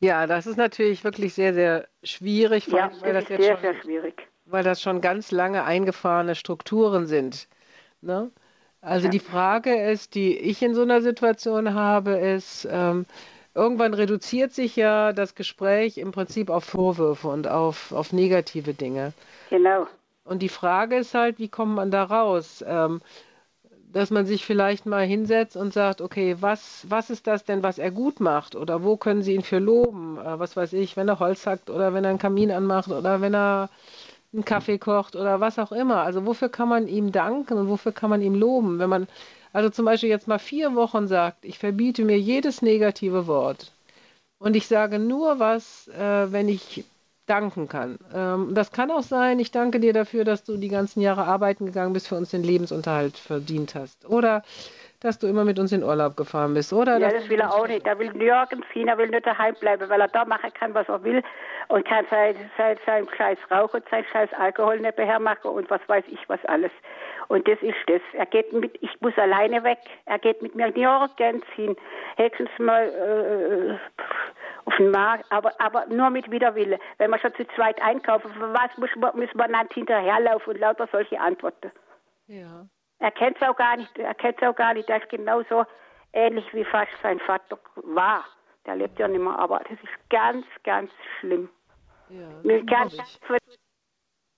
[0.00, 3.60] Ja, das ist natürlich wirklich sehr, sehr schwierig, ja, allem, weil das, das sehr, schon,
[3.60, 4.28] sehr schwierig.
[4.44, 7.48] weil das schon ganz lange eingefahrene Strukturen sind.
[8.00, 8.30] Ne?
[8.80, 9.10] Also ja.
[9.10, 13.06] die Frage ist, die ich in so einer Situation habe, ist, ähm,
[13.56, 19.14] irgendwann reduziert sich ja das Gespräch im Prinzip auf Vorwürfe und auf, auf negative Dinge.
[19.50, 19.86] Genau.
[20.24, 22.62] Und die Frage ist halt, wie kommt man da raus?
[22.66, 23.00] Ähm,
[23.92, 27.78] dass man sich vielleicht mal hinsetzt und sagt, okay, was, was ist das denn, was
[27.78, 28.54] er gut macht?
[28.54, 30.18] Oder wo können Sie ihn für loben?
[30.18, 33.22] Äh, was weiß ich, wenn er Holz hackt oder wenn er einen Kamin anmacht oder
[33.22, 33.70] wenn er
[34.34, 36.02] einen Kaffee kocht oder was auch immer.
[36.02, 38.78] Also wofür kann man ihm danken und wofür kann man ihm loben?
[38.78, 39.08] Wenn man
[39.56, 43.72] also zum Beispiel jetzt mal vier Wochen sagt, ich verbiete mir jedes negative Wort
[44.38, 46.84] und ich sage nur was, äh, wenn ich
[47.24, 47.98] danken kann.
[48.12, 51.64] Ähm, das kann auch sein, ich danke dir dafür, dass du die ganzen Jahre arbeiten
[51.64, 54.04] gegangen bist, für uns den Lebensunterhalt verdient hast.
[54.04, 54.42] Oder
[55.00, 56.98] dass du immer mit uns in Urlaub gefahren bist, oder?
[56.98, 57.86] Ja, das will er auch nicht.
[57.86, 60.88] Er will nirgends hin, er will nicht daheim bleiben, weil er da machen kann, was
[60.88, 61.22] er will
[61.68, 65.80] und kann sein, sein, sein scheiß Rauch und sein scheiß Alkohol nicht machen und was
[65.86, 66.72] weiß ich was alles.
[67.28, 68.00] Und das ist das.
[68.12, 69.78] Er geht mit, ich muss alleine weg.
[70.04, 71.76] Er geht mit mir nirgends hin.
[72.16, 73.78] Höchstens mal äh,
[74.66, 76.78] auf den Markt, aber, aber nur mit Widerwille.
[76.98, 80.60] Wenn wir schon zu zweit einkaufen, für was muss man, müssen wir dann hinterherlaufen und
[80.60, 81.70] lauter solche Antworten.
[82.26, 82.66] Ja.
[82.98, 84.88] Er kennt es auch gar nicht, er kennt es auch gar nicht.
[84.88, 85.64] Er ist genauso
[86.12, 88.24] ähnlich wie fast sein Vater war.
[88.64, 90.90] Der lebt ja nicht mehr, aber das ist ganz, ganz
[91.20, 91.48] schlimm.
[92.08, 92.28] Ja,
[92.62, 93.20] ganz, ganz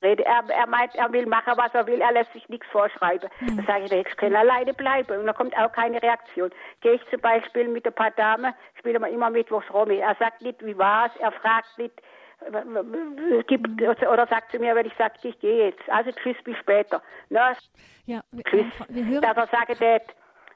[0.03, 0.25] rede.
[0.25, 3.29] Er, er meint, er will machen, was er will, er lässt sich nichts vorschreiben.
[3.41, 3.57] Mhm.
[3.57, 5.19] Dann sage ich, ich kann alleine bleiben.
[5.19, 6.51] Und dann kommt auch keine Reaktion.
[6.81, 9.91] Gehe ich zum Beispiel mit ein paar Damen, spielen wir immer mittwochs rum.
[9.91, 12.01] Er sagt nicht, wie war's, er fragt nicht,
[13.47, 15.89] gibt, oder sagt zu mir, wenn ich sage, ich gehe jetzt.
[15.89, 17.03] Also tschüss, bis später.
[17.28, 17.53] Na,
[18.07, 18.66] ja, tschüss.
[18.89, 19.80] Wir hören, dass er sagt,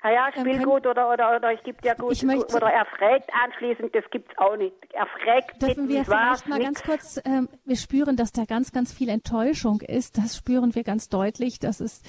[0.04, 2.12] ja, ja, spiel ähm, gut oder, oder, oder ich gebe dir gut.
[2.12, 4.74] Ich möchte, oder er fragt anschließend, das gibt's auch nicht.
[4.92, 8.92] Er fragt Dürfen wir vielleicht mal ganz kurz, ähm, wir spüren, dass da ganz, ganz
[8.92, 10.18] viel Enttäuschung ist.
[10.18, 11.60] Das spüren wir ganz deutlich.
[11.60, 12.04] Das ist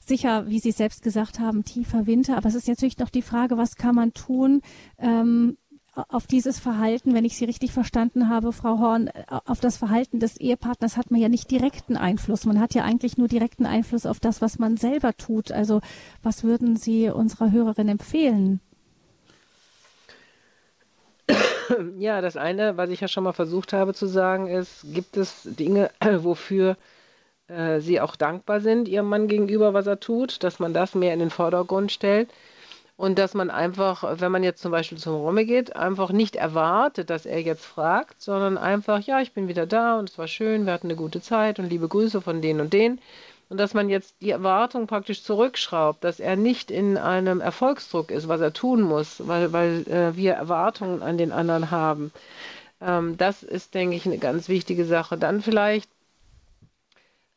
[0.00, 2.36] sicher, wie Sie selbst gesagt haben, tiefer Winter.
[2.36, 4.60] Aber es ist natürlich noch die Frage, was kann man tun,
[4.98, 5.56] ähm,
[5.94, 10.20] auf dieses Verhalten, wenn ich Sie richtig verstanden habe, Frau Horn, äh, auf das Verhalten
[10.20, 12.44] des Ehepartners hat man ja nicht direkten Einfluss.
[12.44, 15.50] Man hat ja eigentlich nur direkten Einfluss auf das, was man selber tut.
[15.52, 15.80] Also
[16.22, 18.60] was würden Sie unserer Hörerin empfehlen?
[21.98, 25.42] Ja, das eine, was ich ja schon mal versucht habe zu sagen, ist, gibt es
[25.44, 26.76] Dinge, wofür
[27.46, 31.14] äh, Sie auch dankbar sind, Ihrem Mann gegenüber, was er tut, dass man das mehr
[31.14, 32.28] in den Vordergrund stellt
[33.00, 37.08] und dass man einfach, wenn man jetzt zum Beispiel zum Romme geht, einfach nicht erwartet,
[37.08, 40.66] dass er jetzt fragt, sondern einfach, ja, ich bin wieder da und es war schön,
[40.66, 43.00] wir hatten eine gute Zeit und liebe Grüße von denen und denen.
[43.48, 48.28] Und dass man jetzt die Erwartung praktisch zurückschraubt, dass er nicht in einem Erfolgsdruck ist,
[48.28, 52.12] was er tun muss, weil, weil äh, wir Erwartungen an den anderen haben.
[52.82, 55.16] Ähm, das ist, denke ich, eine ganz wichtige Sache.
[55.16, 55.88] Dann vielleicht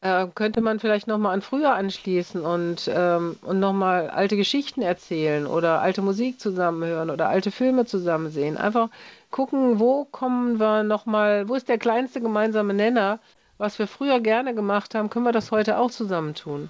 [0.03, 5.47] äh, könnte man vielleicht nochmal an früher anschließen und, ähm, und nochmal alte Geschichten erzählen
[5.47, 8.57] oder alte Musik zusammenhören oder alte Filme zusammen sehen.
[8.57, 8.89] Einfach
[9.31, 13.19] gucken, wo kommen wir nochmal, wo ist der kleinste gemeinsame Nenner,
[13.57, 16.69] was wir früher gerne gemacht haben, können wir das heute auch zusammen tun?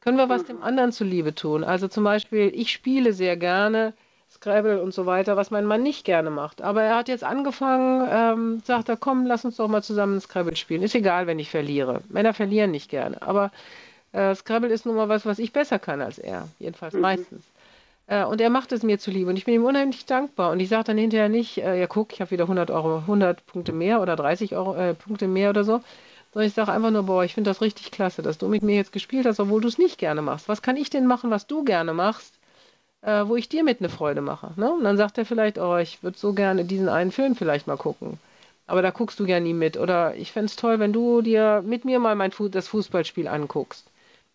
[0.00, 1.62] Können wir was dem anderen zuliebe tun?
[1.62, 3.92] Also zum Beispiel, ich spiele sehr gerne
[4.32, 6.62] Scrabble und so weiter, was mein Mann nicht gerne macht.
[6.62, 10.56] Aber er hat jetzt angefangen, ähm, sagt er, komm, lass uns doch mal zusammen Scrabble
[10.56, 10.82] spielen.
[10.82, 12.02] Ist egal, wenn ich verliere.
[12.08, 13.20] Männer verlieren nicht gerne.
[13.22, 13.50] Aber
[14.12, 16.48] äh, Scrabble ist nun mal was, was ich besser kann als er.
[16.58, 17.00] Jedenfalls mhm.
[17.00, 17.44] meistens.
[18.06, 20.52] Äh, und er macht es mir zuliebe und ich bin ihm unheimlich dankbar.
[20.52, 23.46] Und ich sage dann hinterher nicht, äh, ja guck, ich habe wieder 100 Euro, 100
[23.46, 25.80] Punkte mehr oder 30 Euro, äh, Punkte mehr oder so.
[26.32, 28.76] Sondern ich sage einfach nur, boah, ich finde das richtig klasse, dass du mit mir
[28.76, 30.48] jetzt gespielt hast, obwohl du es nicht gerne machst.
[30.48, 32.39] Was kann ich denn machen, was du gerne machst?
[33.02, 34.52] Äh, wo ich dir mit eine Freude mache.
[34.56, 34.70] Ne?
[34.72, 37.76] Und dann sagt er vielleicht, oh, ich würde so gerne diesen einen Film vielleicht mal
[37.76, 38.18] gucken.
[38.66, 39.76] Aber da guckst du ja nie mit.
[39.76, 43.26] Oder ich fände es toll, wenn du dir mit mir mal mein Fu das Fußballspiel
[43.26, 43.86] anguckst.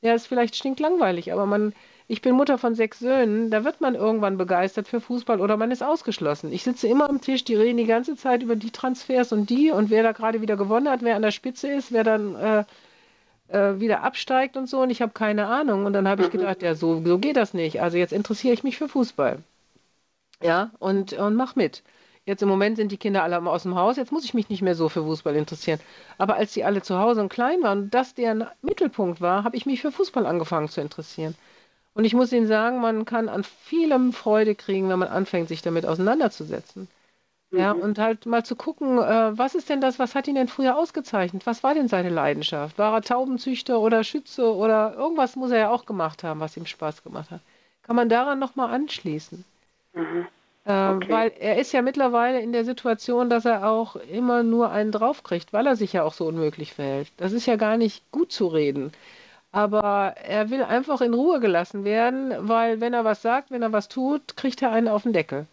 [0.02, 1.74] Ja, ist vielleicht stinklangweilig, aber man,
[2.08, 5.72] ich bin Mutter von sechs Söhnen, da wird man irgendwann begeistert für Fußball oder man
[5.72, 6.52] ist ausgeschlossen.
[6.52, 9.72] Ich sitze immer am Tisch, die reden die ganze Zeit über die Transfers und die
[9.72, 12.66] und wer da gerade wieder gewonnen hat, wer an der Spitze ist, wer dann äh,
[13.48, 15.86] äh, wieder absteigt und so und ich habe keine Ahnung.
[15.86, 16.38] Und dann habe ich mhm.
[16.40, 17.82] gedacht, ja, so, so geht das nicht.
[17.82, 19.40] Also jetzt interessiere ich mich für Fußball.
[20.42, 21.84] Ja, und, und mach mit.
[22.26, 24.64] Jetzt im Moment sind die Kinder alle aus dem Haus, jetzt muss ich mich nicht
[24.64, 25.80] mehr so für Fußball interessieren.
[26.18, 29.56] Aber als sie alle zu Hause und klein waren und das deren Mittelpunkt war, habe
[29.58, 31.36] ich mich für Fußball angefangen zu interessieren.
[31.94, 35.62] Und ich muss Ihnen sagen, man kann an vielem Freude kriegen, wenn man anfängt, sich
[35.62, 36.90] damit auseinanderzusetzen.
[37.56, 37.82] Ja, mhm.
[37.82, 40.78] und halt mal zu gucken, äh, was ist denn das, was hat ihn denn früher
[40.78, 41.46] ausgezeichnet?
[41.46, 42.78] Was war denn seine Leidenschaft?
[42.78, 46.66] War er Taubenzüchter oder Schütze oder irgendwas muss er ja auch gemacht haben, was ihm
[46.66, 47.42] Spaß gemacht hat.
[47.84, 49.46] Kann man daran nochmal anschließen?
[49.94, 50.28] Mhm.
[50.66, 51.10] Äh, okay.
[51.10, 55.54] Weil er ist ja mittlerweile in der Situation, dass er auch immer nur einen draufkriegt,
[55.54, 57.12] weil er sich ja auch so unmöglich verhält.
[57.18, 58.92] Das ist ja gar nicht gut zu reden.
[59.52, 63.72] Aber er will einfach in Ruhe gelassen werden, weil wenn er was sagt, wenn er
[63.72, 65.46] was tut, kriegt er einen auf den Deckel.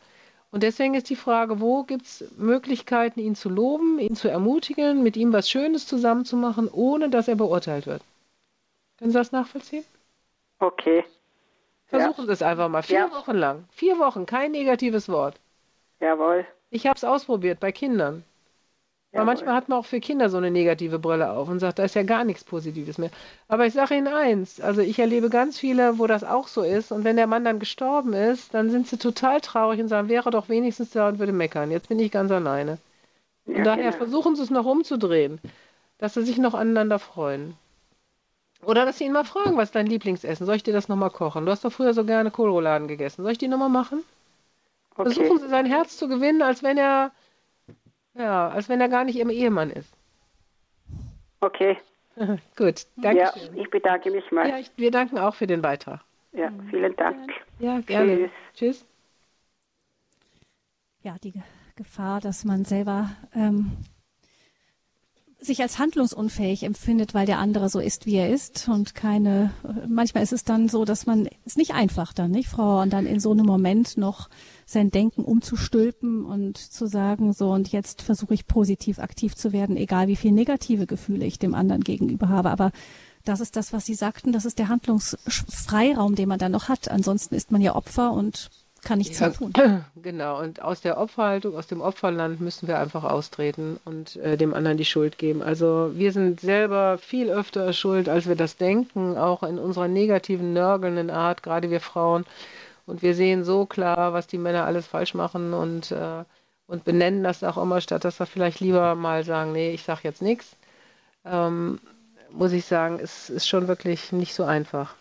[0.53, 5.03] Und deswegen ist die Frage, wo gibt es Möglichkeiten, ihn zu loben, ihn zu ermutigen,
[5.03, 8.03] mit ihm was Schönes zusammen zu machen, ohne dass er beurteilt wird.
[8.99, 9.85] Können Sie das nachvollziehen?
[10.59, 11.05] Okay.
[11.87, 12.27] Versuchen ja.
[12.27, 12.83] Sie es einfach mal.
[12.83, 13.11] Vier ja.
[13.11, 13.65] Wochen lang.
[13.73, 15.41] Vier Wochen, kein negatives Wort.
[16.01, 16.47] Jawohl.
[16.69, 18.23] Ich habe es ausprobiert bei Kindern.
[19.15, 21.85] Aber manchmal hat man auch für Kinder so eine negative Brille auf und sagt, da
[21.85, 23.11] ist ja gar nichts Positives mehr.
[23.47, 26.93] Aber ich sage Ihnen eins, also ich erlebe ganz viele, wo das auch so ist.
[26.93, 30.31] Und wenn der Mann dann gestorben ist, dann sind sie total traurig und sagen, wäre
[30.31, 31.71] doch wenigstens da und würde meckern.
[31.71, 32.79] Jetzt bin ich ganz alleine.
[33.45, 33.97] Ja, und daher genau.
[33.97, 35.41] versuchen sie es noch umzudrehen,
[35.99, 37.55] dass sie sich noch aneinander freuen.
[38.65, 40.47] Oder dass sie ihn mal fragen, was ist dein Lieblingsessen?
[40.47, 41.45] Soll ich dir das nochmal kochen?
[41.45, 43.25] Du hast doch früher so gerne Kohlrouladen gegessen.
[43.25, 44.05] Soll ich die nochmal machen?
[44.95, 45.13] Okay.
[45.13, 47.11] Versuchen sie sein Herz zu gewinnen, als wenn er
[48.15, 49.93] ja, als wenn er gar nicht ihr Ehemann ist.
[51.41, 51.77] Okay.
[52.57, 53.21] Gut, danke.
[53.21, 54.49] Ja, ich bedanke mich mal.
[54.49, 56.01] Ja, ich, wir danken auch für den Beitrag.
[56.33, 57.31] Ja, vielen Dank.
[57.59, 58.17] Ja, gerne.
[58.17, 58.31] Tschüss.
[58.55, 58.87] Tschüss.
[61.03, 61.35] Ja, die
[61.77, 63.73] Gefahr, dass man selber ähm,
[65.41, 69.53] sich als handlungsunfähig empfindet, weil der andere so ist, wie er ist und keine,
[69.89, 73.07] manchmal ist es dann so, dass man, ist nicht einfach dann, nicht, Frau, und dann
[73.07, 74.29] in so einem Moment noch
[74.73, 79.77] sein Denken umzustülpen und zu sagen, so, und jetzt versuche ich positiv aktiv zu werden,
[79.77, 82.73] egal wie viel negative Gefühle ich dem anderen gegenüber habe, aber
[83.25, 86.91] das ist das, was Sie sagten, das ist der Handlungsfreiraum, den man dann noch hat.
[86.91, 88.51] Ansonsten ist man ja Opfer und
[88.83, 89.53] kann nichts ja, tun.
[90.03, 94.55] Genau, und aus der Opferhaltung, aus dem Opferland müssen wir einfach austreten und äh, dem
[94.55, 95.41] anderen die Schuld geben.
[95.41, 100.53] Also wir sind selber viel öfter schuld, als wir das denken, auch in unserer negativen,
[100.53, 102.25] nörgelnden Art, gerade wir Frauen.
[102.87, 106.25] Und wir sehen so klar, was die Männer alles falsch machen und, äh,
[106.67, 110.01] und benennen das auch immer, statt dass wir vielleicht lieber mal sagen, nee, ich sage
[110.05, 110.57] jetzt nichts.
[111.25, 111.81] Ähm,
[112.31, 114.95] muss ich sagen, es ist schon wirklich nicht so einfach.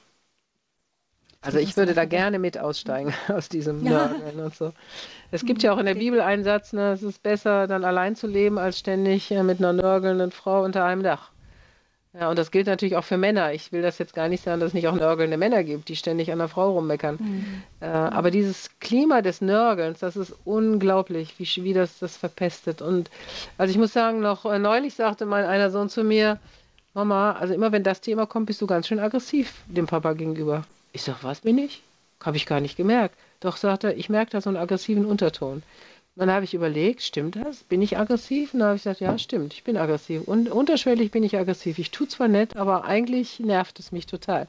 [1.43, 4.07] Also ich würde da gerne mit aussteigen aus diesem ja.
[4.07, 4.73] Nörgeln und so.
[5.31, 8.15] Es gibt ja auch in der Bibel einen Satz, ne, es ist besser, dann allein
[8.15, 11.31] zu leben, als ständig äh, mit einer nörgelnden Frau unter einem Dach.
[12.13, 13.53] Ja, und das gilt natürlich auch für Männer.
[13.53, 15.95] Ich will das jetzt gar nicht sagen, dass es nicht auch nörgelnde Männer gibt, die
[15.95, 17.17] ständig an der Frau rummeckern.
[17.19, 17.63] Mhm.
[17.79, 22.81] Äh, aber dieses Klima des Nörgelns, das ist unglaublich, wie, wie das das verpestet.
[22.81, 23.09] Und
[23.57, 26.37] also ich muss sagen, noch äh, neulich sagte mein einer Sohn zu mir,
[26.93, 30.65] Mama, also immer wenn das Thema kommt, bist du ganz schön aggressiv dem Papa gegenüber.
[30.91, 31.81] Ich sag, was bin ich?
[32.21, 33.15] Habe ich gar nicht gemerkt.
[33.39, 35.63] Doch, sagt er, ich merke da so einen aggressiven Unterton.
[36.15, 37.63] Dann habe ich überlegt, stimmt das?
[37.63, 38.53] Bin ich aggressiv?
[38.53, 40.23] Und dann habe ich gesagt, ja, stimmt, ich bin aggressiv.
[40.27, 41.79] Und unterschwellig bin ich aggressiv.
[41.79, 44.47] Ich tue zwar nett, aber eigentlich nervt es mich total.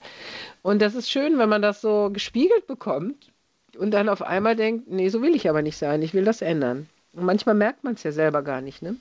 [0.63, 3.31] Und das ist schön, wenn man das so gespiegelt bekommt
[3.79, 6.43] und dann auf einmal denkt, nee, so will ich aber nicht sein, ich will das
[6.43, 6.89] ändern.
[7.13, 8.97] Und manchmal merkt man es ja selber gar nicht, ne?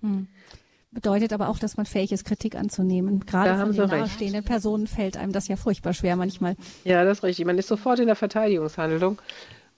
[0.00, 0.26] Hm
[0.90, 3.24] bedeutet aber auch, dass man fähig ist, Kritik anzunehmen.
[3.26, 6.56] Gerade da von den nahestehenden Personen fällt einem das ja furchtbar schwer manchmal.
[6.84, 7.46] Ja, das ist richtig.
[7.46, 9.18] Man ist sofort in der Verteidigungshandlung.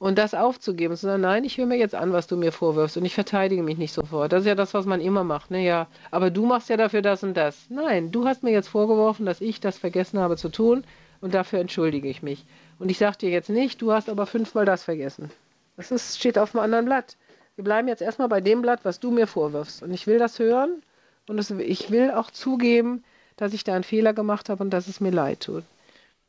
[0.00, 2.96] Und das aufzugeben, zu sagen, nein, ich höre mir jetzt an, was du mir vorwirfst
[2.96, 4.32] und ich verteidige mich nicht sofort.
[4.32, 5.50] Das ist ja das, was man immer macht.
[5.50, 5.62] Ne?
[5.62, 7.66] Ja, aber du machst ja dafür das und das.
[7.68, 10.84] Nein, du hast mir jetzt vorgeworfen, dass ich das vergessen habe zu tun
[11.20, 12.46] und dafür entschuldige ich mich.
[12.78, 15.30] Und ich sage dir jetzt nicht, du hast aber fünfmal das vergessen.
[15.76, 17.18] Das ist, steht auf einem anderen Blatt.
[17.56, 19.82] Wir bleiben jetzt erstmal bei dem Blatt, was du mir vorwirfst.
[19.82, 20.82] Und ich will das hören
[21.28, 23.04] und das, ich will auch zugeben,
[23.36, 25.64] dass ich da einen Fehler gemacht habe und dass es mir leid tut.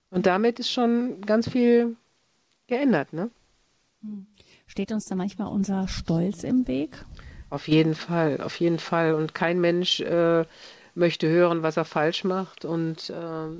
[0.09, 1.95] Und damit ist schon ganz viel
[2.67, 3.29] geändert, ne?
[4.67, 7.05] Steht uns da manchmal unser Stolz im Weg?
[7.49, 9.13] Auf jeden Fall, auf jeden Fall.
[9.13, 10.45] Und kein Mensch äh,
[10.95, 12.65] möchte hören, was er falsch macht.
[12.65, 13.13] Und äh,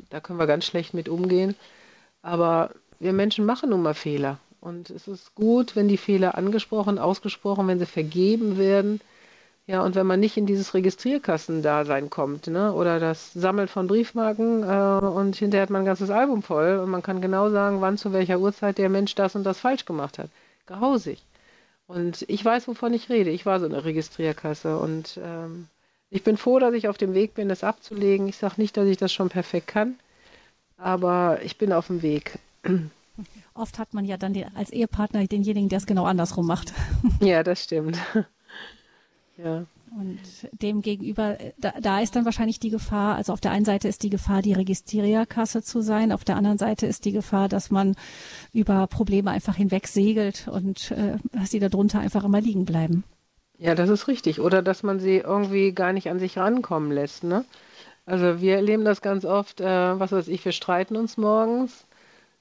[0.09, 1.55] da können wir ganz schlecht mit umgehen.
[2.21, 4.39] Aber wir Menschen machen nun mal Fehler.
[4.61, 9.01] Und es ist gut, wenn die Fehler angesprochen, ausgesprochen, wenn sie vergeben werden.
[9.67, 12.73] Ja, und wenn man nicht in dieses Registrierkassendasein kommt, ne?
[12.73, 16.89] oder das Sammeln von Briefmarken äh, und hinterher hat man ein ganzes Album voll und
[16.89, 20.17] man kann genau sagen, wann zu welcher Uhrzeit der Mensch das und das falsch gemacht
[20.17, 20.29] hat.
[20.65, 21.21] Grausig.
[21.87, 23.29] Und ich weiß, wovon ich rede.
[23.29, 25.67] Ich war so eine Registrierkasse und ähm,
[26.09, 28.27] ich bin froh, dass ich auf dem Weg bin, das abzulegen.
[28.27, 29.95] Ich sage nicht, dass ich das schon perfekt kann,
[30.77, 32.39] aber ich bin auf dem Weg.
[33.53, 36.73] Oft hat man ja dann den, als Ehepartner denjenigen, der es genau andersrum macht.
[37.21, 37.97] Ja, das stimmt.
[39.43, 39.65] Ja.
[39.99, 40.19] Und
[40.53, 44.03] dem gegenüber, da, da, ist dann wahrscheinlich die Gefahr, also auf der einen Seite ist
[44.03, 47.95] die Gefahr, die Registrierkasse zu sein, auf der anderen Seite ist die Gefahr, dass man
[48.53, 53.03] über Probleme einfach hinweg segelt und äh, dass sie darunter einfach immer liegen bleiben.
[53.57, 54.39] Ja, das ist richtig.
[54.39, 57.25] Oder dass man sie irgendwie gar nicht an sich rankommen lässt.
[57.25, 57.43] Ne?
[58.05, 61.85] Also wir erleben das ganz oft, äh, was weiß ich, wir streiten uns morgens,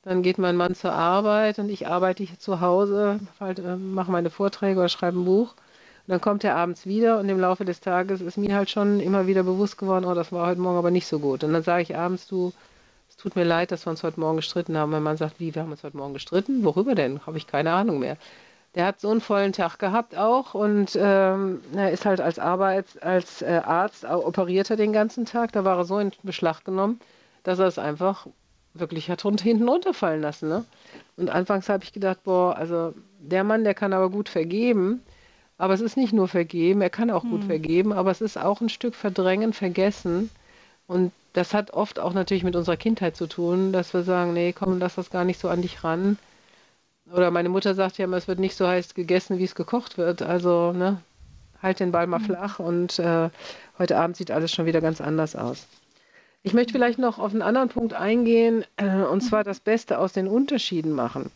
[0.03, 4.11] dann geht mein Mann zur Arbeit und ich arbeite hier zu Hause, halt, äh, mache
[4.11, 5.55] meine Vorträge oder schreibe ein Buch.
[6.11, 9.29] Dann kommt er abends wieder und im Laufe des Tages ist mir halt schon immer
[9.29, 11.45] wieder bewusst geworden, oh, das war heute Morgen aber nicht so gut.
[11.45, 12.53] Und dann sage ich abends, du,
[13.09, 14.91] es tut mir leid, dass wir uns heute Morgen gestritten haben.
[14.91, 16.65] Mein Mann sagt, wie, wir haben uns heute Morgen gestritten?
[16.65, 17.25] Worüber denn?
[17.27, 18.17] Habe ich keine Ahnung mehr.
[18.75, 22.99] Der hat so einen vollen Tag gehabt auch und ähm, er ist halt als Arbeits-,
[22.99, 25.53] als äh, Arzt operiert er den ganzen Tag.
[25.53, 26.99] Da war er so in Beschlag genommen,
[27.45, 28.27] dass er es einfach
[28.75, 30.49] wirklich hat hinten runterfallen lassen.
[30.49, 30.65] Ne?
[31.17, 35.05] Und anfangs habe ich gedacht, boah, also der Mann, der kann aber gut vergeben.
[35.61, 37.33] Aber es ist nicht nur vergeben, er kann auch hm.
[37.33, 40.31] gut vergeben, aber es ist auch ein Stück verdrängen, vergessen.
[40.87, 44.55] Und das hat oft auch natürlich mit unserer Kindheit zu tun, dass wir sagen, nee,
[44.55, 46.17] komm, lass das gar nicht so an dich ran.
[47.13, 49.99] Oder meine Mutter sagt ja immer, es wird nicht so heiß gegessen, wie es gekocht
[49.99, 50.23] wird.
[50.23, 51.03] Also, ne,
[51.61, 52.25] halt den Ball mal hm.
[52.25, 53.29] flach und äh,
[53.79, 55.67] heute Abend sieht alles schon wieder ganz anders aus.
[56.43, 60.15] Ich möchte vielleicht noch auf einen anderen Punkt eingehen, äh, und zwar das Beste aus
[60.15, 61.31] den Unterschieden machen.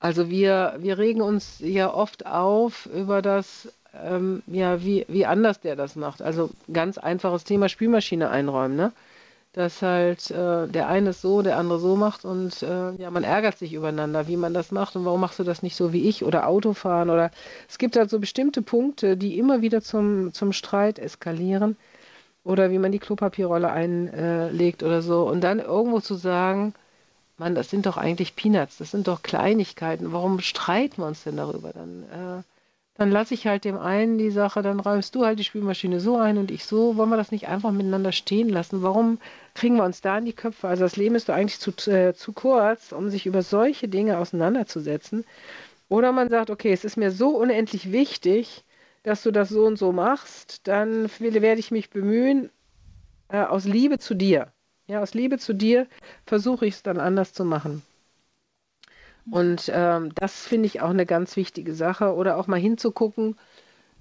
[0.00, 5.60] Also wir, wir regen uns ja oft auf über das, ähm, ja, wie, wie anders
[5.60, 6.22] der das macht.
[6.22, 8.92] Also ganz einfaches Thema Spülmaschine einräumen, ne?
[9.52, 13.24] Dass halt äh, der eine es so, der andere so macht und äh, ja, man
[13.24, 16.08] ärgert sich übereinander, wie man das macht und warum machst du das nicht so wie
[16.08, 17.32] ich oder Autofahren oder
[17.68, 21.76] es gibt halt so bestimmte Punkte, die immer wieder zum, zum Streit eskalieren
[22.44, 26.74] oder wie man die Klopapierrolle einlegt oder so und dann irgendwo zu sagen,
[27.40, 30.12] Mann, das sind doch eigentlich Peanuts, das sind doch Kleinigkeiten.
[30.12, 31.72] Warum streiten wir uns denn darüber?
[31.72, 32.42] Dann, äh,
[32.96, 36.18] dann lasse ich halt dem einen die Sache, dann räumst du halt die Spülmaschine so
[36.18, 36.98] ein und ich so.
[36.98, 38.82] Wollen wir das nicht einfach miteinander stehen lassen?
[38.82, 39.18] Warum
[39.54, 40.68] kriegen wir uns da in die Köpfe?
[40.68, 44.18] Also das Leben ist doch eigentlich zu, äh, zu kurz, um sich über solche Dinge
[44.18, 45.24] auseinanderzusetzen.
[45.88, 48.64] Oder man sagt, okay, es ist mir so unendlich wichtig,
[49.02, 52.50] dass du das so und so machst, dann werde ich mich bemühen,
[53.28, 54.52] äh, aus Liebe zu dir.
[54.90, 55.86] Ja, aus Liebe zu dir
[56.26, 57.82] versuche ich es dann anders zu machen.
[59.30, 62.12] Und ähm, das finde ich auch eine ganz wichtige Sache.
[62.12, 63.36] Oder auch mal hinzugucken,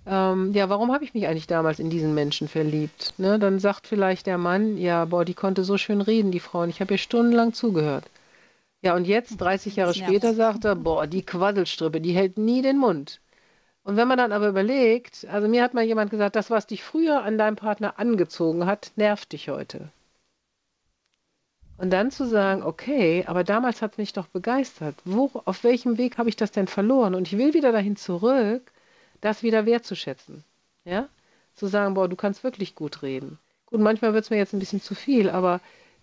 [0.07, 3.13] ähm, ja, warum habe ich mich eigentlich damals in diesen Menschen verliebt?
[3.19, 3.37] Ne?
[3.37, 6.69] Dann sagt vielleicht der Mann, ja, boah, die konnte so schön reden, die Frau, und
[6.69, 8.05] ich habe ihr stundenlang zugehört.
[8.81, 12.79] Ja, und jetzt, 30 Jahre später, sagt er, boah, die Quaddelstrippe, die hält nie den
[12.79, 13.21] Mund.
[13.83, 16.81] Und wenn man dann aber überlegt, also mir hat mal jemand gesagt, das, was dich
[16.83, 19.91] früher an deinem Partner angezogen hat, nervt dich heute.
[21.80, 24.95] Und dann zu sagen, okay, aber damals hat es mich doch begeistert.
[25.05, 27.15] Wo, auf welchem Weg habe ich das denn verloren?
[27.15, 28.71] Und ich will wieder dahin zurück,
[29.21, 30.43] das wieder wertzuschätzen.
[30.84, 31.07] Ja?
[31.55, 33.39] Zu sagen, boah, du kannst wirklich gut reden.
[33.65, 35.61] Gut, manchmal wird es mir jetzt ein bisschen zu viel, aber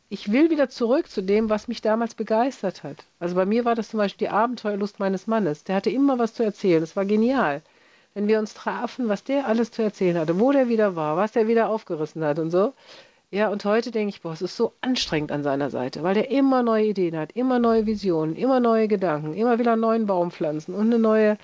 [0.09, 3.05] ich will wieder zurück zu dem, was mich damals begeistert hat.
[3.19, 5.65] Also bei mir war das zum Beispiel die Abenteuerlust meines Mannes.
[5.65, 6.81] Der hatte immer was zu erzählen.
[6.81, 7.61] Das war genial.
[8.15, 11.33] Wenn wir uns trafen, was der alles zu erzählen hatte, wo der wieder war, was
[11.33, 12.73] der wieder aufgerissen hat und so.
[13.31, 16.31] Ja, und heute denke ich, boah, es ist so anstrengend an seiner Seite, weil der
[16.31, 20.31] immer neue Ideen hat, immer neue Visionen, immer neue Gedanken, immer wieder einen neuen Baum
[20.31, 21.37] pflanzen und eine neue.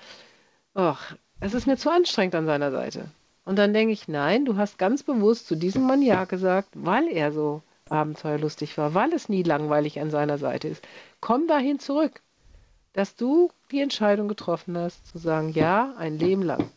[0.73, 3.11] Ach, es ist mir zu anstrengend an seiner Seite.
[3.45, 7.07] Und dann denke ich, nein, du hast ganz bewusst zu diesem Mann Ja gesagt, weil
[7.09, 10.87] er so abenteuerlustig war, weil es nie langweilig an seiner Seite ist.
[11.19, 12.21] Komm dahin zurück,
[12.93, 16.69] dass du die Entscheidung getroffen hast, zu sagen, ja, ein Leben lang.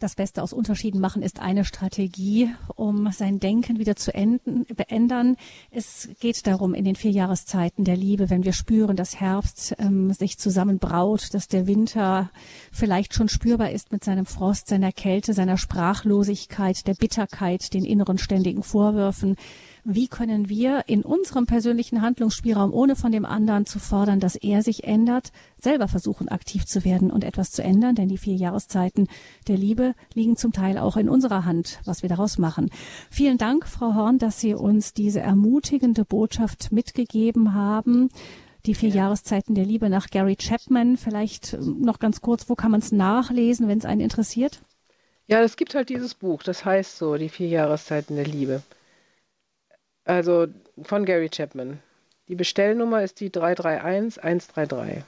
[0.00, 5.34] Das Beste aus Unterschieden machen ist eine Strategie, um sein Denken wieder zu enden, beändern.
[5.72, 10.12] Es geht darum, in den vier Jahreszeiten der Liebe, wenn wir spüren, dass Herbst ähm,
[10.12, 12.30] sich zusammenbraut, dass der Winter
[12.70, 18.18] vielleicht schon spürbar ist mit seinem Frost, seiner Kälte, seiner Sprachlosigkeit, der Bitterkeit, den inneren
[18.18, 19.34] ständigen Vorwürfen,
[19.90, 24.62] wie können wir in unserem persönlichen Handlungsspielraum, ohne von dem anderen zu fordern, dass er
[24.62, 29.08] sich ändert, selber versuchen, aktiv zu werden und etwas zu ändern, denn die vier Jahreszeiten
[29.46, 32.68] der Liebe liegen zum Teil auch in unserer Hand, was wir daraus machen.
[33.10, 38.10] Vielen Dank, Frau Horn, dass Sie uns diese ermutigende Botschaft mitgegeben haben.
[38.66, 38.96] Die vier ja.
[38.96, 40.98] Jahreszeiten der Liebe nach Gary Chapman.
[40.98, 44.60] Vielleicht noch ganz kurz, wo kann man es nachlesen, wenn es einen interessiert?
[45.28, 48.62] Ja, es gibt halt dieses Buch, das heißt so, die vier Jahreszeiten der Liebe.
[50.08, 50.46] Also
[50.82, 51.80] von Gary Chapman.
[52.28, 55.04] Die Bestellnummer ist die 331 133.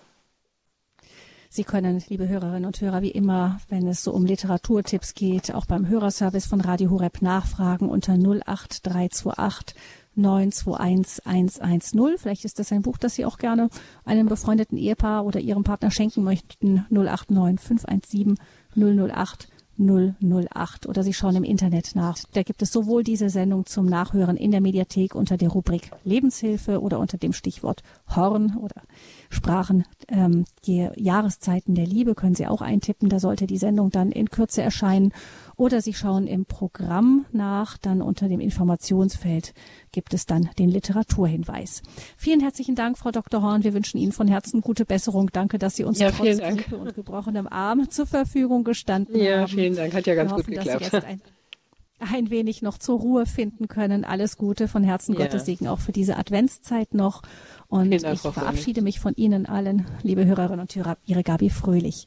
[1.49, 5.65] Sie können, liebe Hörerinnen und Hörer, wie immer, wenn es so um Literaturtipps geht, auch
[5.65, 9.75] beim Hörerservice von Radio Horeb nachfragen unter 08328
[10.17, 12.19] 921 110.
[12.19, 13.71] Vielleicht ist das ein Buch, das Sie auch gerne
[14.05, 16.85] einem befreundeten Ehepaar oder Ihrem Partner schenken möchten.
[16.91, 18.39] 089 517
[18.77, 19.49] 008
[19.81, 22.19] 008 oder Sie schauen im Internet nach.
[22.33, 26.81] Da gibt es sowohl diese Sendung zum Nachhören in der Mediathek unter der Rubrik Lebenshilfe
[26.81, 27.83] oder unter dem Stichwort
[28.15, 28.83] Horn oder
[29.31, 29.85] Sprachen.
[30.09, 33.09] Ähm, die Jahreszeiten der Liebe können Sie auch eintippen.
[33.09, 35.13] Da sollte die Sendung dann in Kürze erscheinen.
[35.57, 39.55] Oder Sie schauen im Programm nach, dann unter dem Informationsfeld
[39.93, 41.83] gibt es dann den Literaturhinweis.
[42.17, 43.43] Vielen herzlichen Dank, Frau Dr.
[43.43, 43.65] Horn.
[43.65, 45.31] Wir wünschen Ihnen von Herzen gute Besserung.
[45.33, 49.41] Danke, dass Sie uns ja, trotz Grippe und gebrochenem Arm zur Verfügung gestanden ja, haben.
[49.41, 49.95] Ja, vielen Dank.
[49.95, 51.05] Hat ja ganz hoffen, gut geklappt.
[51.05, 51.21] Ein,
[51.99, 54.05] ein, wenig noch zur Ruhe finden können.
[54.05, 55.21] Alles Gute von Herzen ja.
[55.21, 57.23] Gottes Segen auch für diese Adventszeit noch.
[57.69, 62.07] Und Dank, ich verabschiede mich von Ihnen allen, liebe Hörerinnen und Hörer, Ihre Gabi Fröhlich.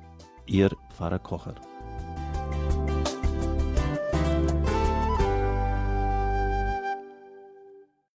[0.45, 1.55] Ihr Pfarrer Kocher.